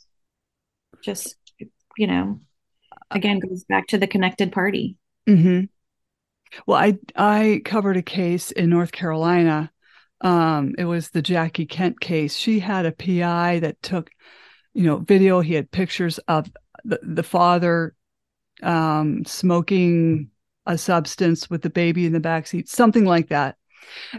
[1.02, 1.36] just,
[1.96, 2.40] you know,
[3.10, 4.96] again goes back to the connected party.
[5.28, 5.64] Mm-hmm.
[6.66, 9.70] Well, I I covered a case in North Carolina.
[10.20, 12.36] Um, it was the Jackie Kent case.
[12.36, 14.10] She had a PI that took,
[14.74, 15.40] you know, video.
[15.40, 16.50] He had pictures of
[16.84, 17.94] the, the father
[18.62, 20.30] um, smoking
[20.66, 23.56] a substance with the baby in the back seat, something like that.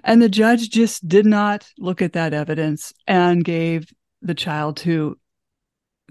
[0.03, 5.17] And the judge just did not look at that evidence and gave the child to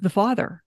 [0.01, 0.63] the father.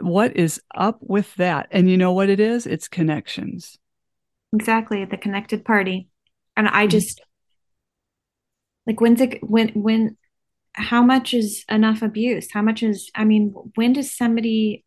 [0.00, 1.68] What is up with that?
[1.70, 2.66] And you know what it is?
[2.66, 3.78] It's connections.
[4.52, 6.08] Exactly, the connected party.
[6.56, 6.90] And I mm-hmm.
[6.90, 7.22] just
[8.86, 10.16] like when's it when when
[10.72, 12.48] how much is enough abuse?
[12.52, 14.84] How much is I mean, when does somebody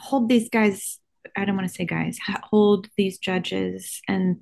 [0.00, 1.00] hold these guys
[1.36, 4.40] I don't want to say guys, hold these judges and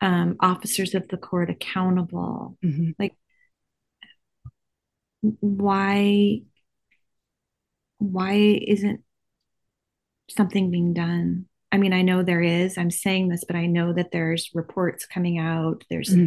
[0.00, 2.58] um, officers of the court accountable.
[2.64, 2.90] Mm-hmm.
[2.98, 3.16] Like,
[5.22, 6.42] why
[7.98, 9.02] why isn't
[10.28, 11.46] something being done?
[11.72, 12.76] I mean, I know there is.
[12.76, 15.84] I'm saying this, but I know that there's reports coming out.
[15.88, 16.26] There's mm-hmm.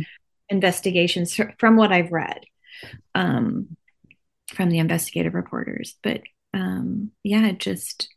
[0.50, 2.42] investigations from what I've read
[3.16, 3.78] um,
[4.48, 5.96] from the investigative reporters.
[6.02, 8.10] But um, yeah, it just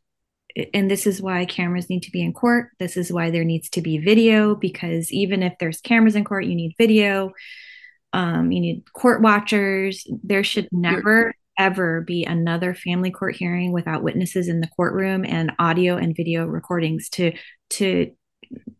[0.75, 2.71] and this is why cameras need to be in court.
[2.79, 6.45] This is why there needs to be video because even if there's cameras in court,
[6.45, 7.33] you need video.
[8.13, 10.07] Um, you need court watchers.
[10.23, 15.53] There should never ever be another family court hearing without witnesses in the courtroom and
[15.59, 17.33] audio and video recordings to
[17.69, 18.11] to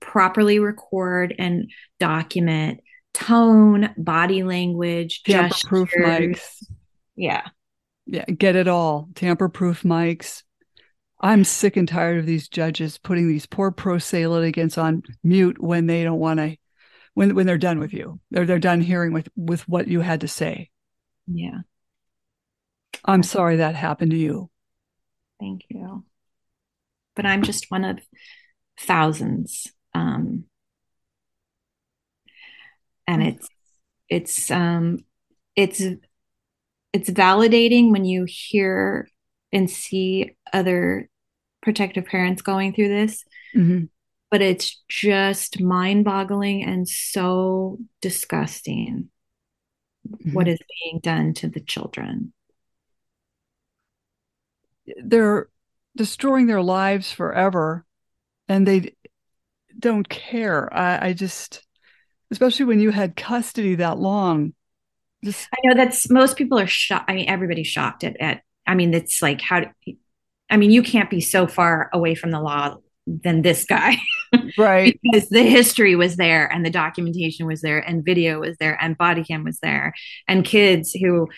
[0.01, 2.81] properly record and document
[3.13, 6.65] tone, body language, tamper-proof mics.
[7.17, 7.43] Yeah.
[8.07, 9.09] Yeah, get it all.
[9.15, 10.43] Tamper-proof mics,
[11.21, 15.61] I'm sick and tired of these judges putting these poor pro se litigants on mute
[15.61, 16.57] when they don't want to,
[17.15, 18.21] when when they're done with you.
[18.31, 20.71] They're they're done hearing with with what you had to say.
[21.27, 21.59] Yeah.
[23.05, 24.51] I'm sorry that happened to you.
[25.39, 26.05] Thank you.
[27.17, 27.99] But I'm just one of
[28.79, 29.67] thousands.
[29.95, 30.45] Um,
[33.07, 33.49] and it's
[34.09, 34.99] it's um
[35.57, 35.83] it's
[36.93, 39.09] it's validating when you hear
[39.53, 41.09] and see other
[41.63, 43.25] protective parents going through this.
[43.55, 43.85] Mm-hmm.
[44.31, 49.09] But it's just mind boggling and so disgusting
[50.09, 50.33] mm-hmm.
[50.33, 52.33] what is being done to the children.
[55.03, 55.49] They're
[55.97, 57.85] destroying their lives forever
[58.49, 58.95] and they
[59.79, 60.73] don't care.
[60.73, 61.67] I, I just,
[62.31, 64.55] especially when you had custody that long,
[65.25, 65.49] Just...
[65.53, 67.11] I know that's most people are shocked.
[67.11, 69.65] I mean, everybody's shocked at, at I mean, it's like how.
[70.53, 73.97] I mean, you can't be so far away from the law than this guy.
[74.57, 74.99] Right.
[75.03, 78.97] because the history was there and the documentation was there and video was there and
[78.97, 79.93] body cam was there
[80.29, 81.29] and kids who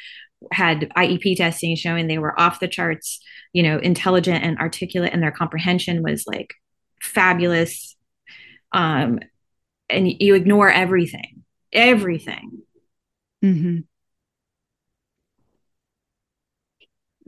[0.50, 3.18] had IEP testing showing they were off the charts,
[3.54, 6.54] you know, intelligent and articulate and their comprehension was like
[7.00, 7.96] fabulous.
[8.72, 9.20] Um,
[9.88, 12.62] and you ignore everything, everything.
[13.42, 13.80] Mm-hmm.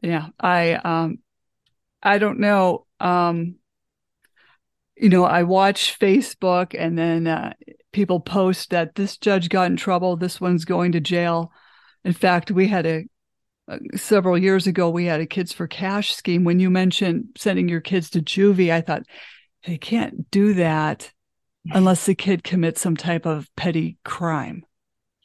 [0.04, 1.18] Yeah, I um,
[2.02, 2.84] I don't know.
[3.00, 3.56] Um,
[4.96, 7.54] you know, I watch Facebook and then uh,
[7.90, 11.52] people post that this judge got in trouble, this one's going to jail.
[12.04, 13.04] In fact, we had a,
[13.66, 16.44] uh, several years ago we had a kids for cash scheme.
[16.44, 19.04] When you mentioned sending your kids to juvie, I thought
[19.66, 21.10] they can't do that
[21.72, 24.66] unless the kid commits some type of petty crime.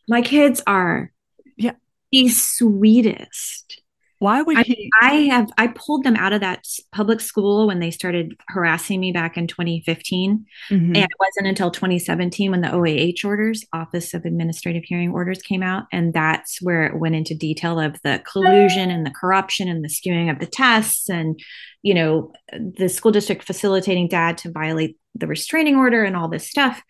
[0.08, 1.12] My kids are
[1.58, 1.74] yeah
[2.14, 3.82] the sweetest.
[4.20, 4.90] Why would I, he?
[5.02, 9.14] I have I pulled them out of that public school when they started harassing me
[9.14, 10.86] back in 2015, mm-hmm.
[10.86, 15.64] and it wasn't until 2017 when the OAH orders, Office of Administrative Hearing Orders, came
[15.64, 19.86] out, and that's where it went into detail of the collusion and the corruption and
[19.86, 21.40] the skewing of the tests, and
[21.82, 26.50] you know the school district facilitating dad to violate the restraining order and all this
[26.50, 26.84] stuff,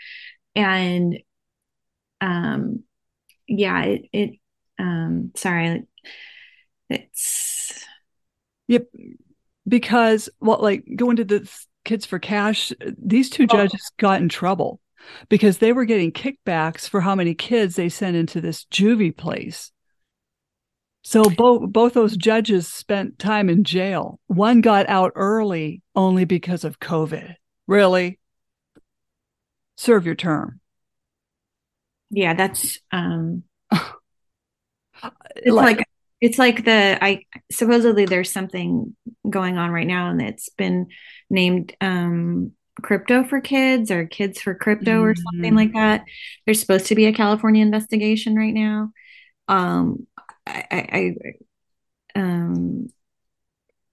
[0.56, 1.20] and
[2.22, 2.84] um,
[3.48, 4.32] yeah, it, it
[4.80, 5.84] um, sorry
[6.90, 7.86] it's
[8.68, 8.88] yep
[9.68, 11.50] because well like going to the
[11.86, 13.96] kids for cash these two judges oh.
[13.98, 14.80] got in trouble
[15.30, 19.72] because they were getting kickbacks for how many kids they sent into this juvie place.
[21.02, 24.20] So both both those judges spent time in jail.
[24.28, 27.36] One got out early only because of covid.
[27.68, 28.20] Really?
[29.78, 30.60] Serve your term.
[32.12, 33.86] Yeah that's um it's
[35.46, 35.88] like, like
[36.22, 38.96] it's like the i supposedly there's something
[39.30, 40.88] going on right now and it's been
[41.30, 42.52] named um
[42.82, 45.06] crypto for kids or kids for crypto mm-hmm.
[45.06, 46.04] or something like that
[46.46, 48.92] there's supposed to be a california investigation right now
[49.48, 50.08] um
[50.48, 51.16] i i,
[52.16, 52.90] I um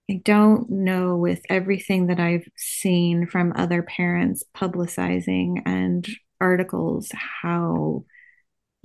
[0.09, 6.07] I don't know with everything that I've seen from other parents publicizing and
[6.41, 8.05] articles how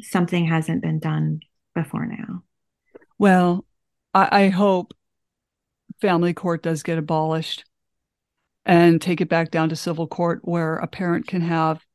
[0.01, 1.41] something hasn't been done
[1.75, 2.43] before now.
[3.21, 3.67] Well,
[4.15, 4.95] I, I hope
[6.01, 7.65] family court does get abolished
[8.65, 11.85] and take it back down to civil court where a parent can have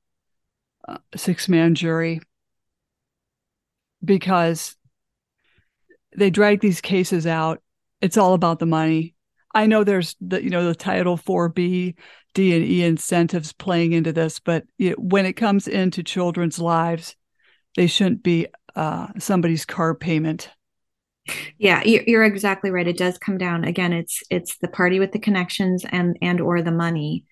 [0.87, 2.21] a six man jury
[4.05, 4.77] because
[6.17, 7.61] they drag these cases out.
[8.01, 9.17] It's all about the money.
[9.53, 11.97] I know there's the you know the Title 4B
[12.35, 17.17] D and E incentives playing into this, but it, when it comes into children's lives,
[17.75, 18.47] they shouldn't be
[18.77, 20.51] uh, somebody's car payment
[21.59, 22.89] yeah you're exactly right.
[22.89, 26.63] It does come down again it's it's the party with the connections and and or
[26.63, 27.25] the money.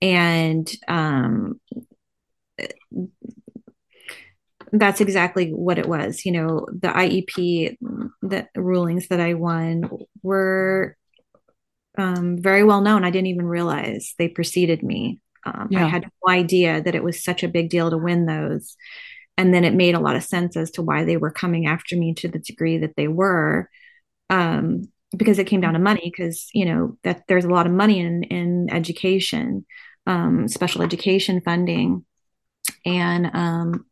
[0.00, 1.60] And um
[4.70, 7.76] that's exactly what it was you know the iep
[8.20, 9.88] the rulings that i won
[10.22, 10.94] were
[11.98, 13.04] um, very well known.
[13.04, 15.20] I didn't even realize they preceded me.
[15.44, 15.86] Um, yeah.
[15.86, 18.76] i had no idea that it was such a big deal to win those
[19.38, 21.96] and then it made a lot of sense as to why they were coming after
[21.96, 23.70] me to the degree that they were
[24.28, 24.82] um,
[25.16, 28.00] because it came down to money because you know that there's a lot of money
[28.00, 29.64] in in education
[30.06, 32.04] um, special education funding.
[32.84, 33.86] And um,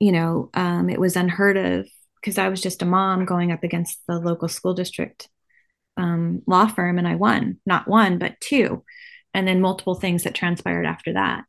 [0.00, 1.86] you know um, it was unheard of
[2.16, 5.28] because i was just a mom going up against the local school district
[5.96, 8.82] um, law firm and i won not one but two.
[9.32, 11.44] And then multiple things that transpired after that.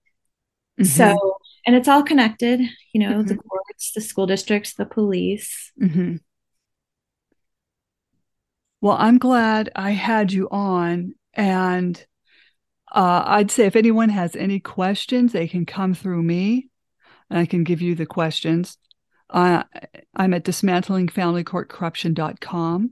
[0.80, 0.84] Mm-hmm.
[0.84, 2.60] so and it's all connected
[2.94, 3.28] you know mm-hmm.
[3.28, 5.72] the courts the school districts the police.
[5.82, 6.16] Mm-hmm.
[8.82, 12.06] well i'm glad i had you on and
[12.94, 16.70] uh, i'd say if anyone has any questions they can come through me
[17.30, 18.78] and i can give you the questions.
[19.30, 19.64] Uh,
[20.16, 22.92] i'm at dismantlingfamilycourtcorruption.com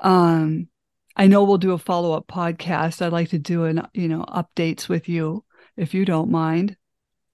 [0.00, 0.68] um,
[1.16, 3.02] i know we'll do a follow-up podcast.
[3.02, 5.44] I'd like to do an you know updates with you
[5.76, 6.76] if you don't mind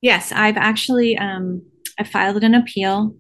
[0.04, 1.62] Yes, I've actually um,
[1.98, 3.16] I filed an appeal.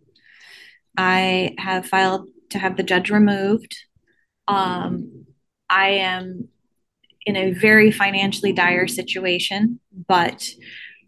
[0.98, 3.74] I have filed to have the judge removed.
[4.46, 5.24] Um,
[5.70, 6.48] I am
[7.24, 10.46] in a very financially dire situation, but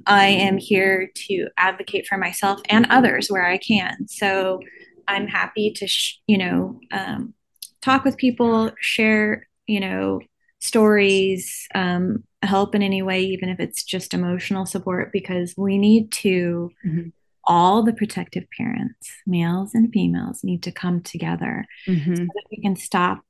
[0.06, 4.08] I am here to advocate for myself and others where I can.
[4.08, 4.60] So
[5.06, 7.34] I'm happy to, sh- you know, um,
[7.82, 10.20] talk with people, share, you know,
[10.60, 16.12] stories, um, help in any way, even if it's just emotional support, because we need
[16.12, 17.08] to mm-hmm.
[17.44, 22.14] all the protective parents, males and females, need to come together mm-hmm.
[22.14, 23.22] so that we can stop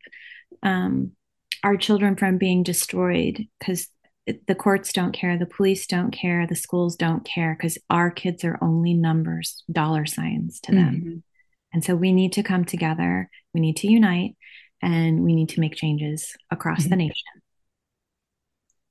[0.63, 1.13] um,
[1.65, 3.89] our children from being destroyed because
[4.47, 8.45] the courts don't care, the police don't care, the schools don't care because our kids
[8.45, 10.95] are only numbers, dollar signs to them.
[10.95, 11.17] Mm-hmm.
[11.73, 14.37] And so we need to come together, we need to unite,
[14.83, 16.91] and we need to make changes across mm-hmm.
[16.91, 17.43] the nation.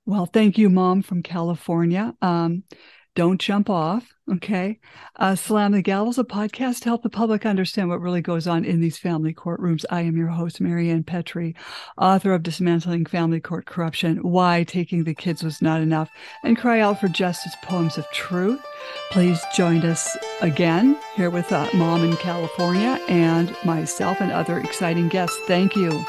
[0.06, 2.14] Well, thank you, Mom from California.
[2.22, 2.64] Um,
[3.16, 4.14] don't jump off.
[4.32, 4.80] Okay.
[5.16, 8.66] Uh, Slam the is a podcast to help the public understand what really goes on
[8.66, 9.86] in these family courtrooms.
[9.90, 11.56] I am your host, Maryann Petri,
[11.98, 16.10] author of Dismantling Family Court Corruption Why Taking the Kids Was Not Enough,
[16.44, 18.62] and Cry Out for Justice Poems of Truth.
[19.12, 25.08] Please join us again here with uh, Mom in California and myself and other exciting
[25.08, 25.40] guests.
[25.48, 26.06] Thank you.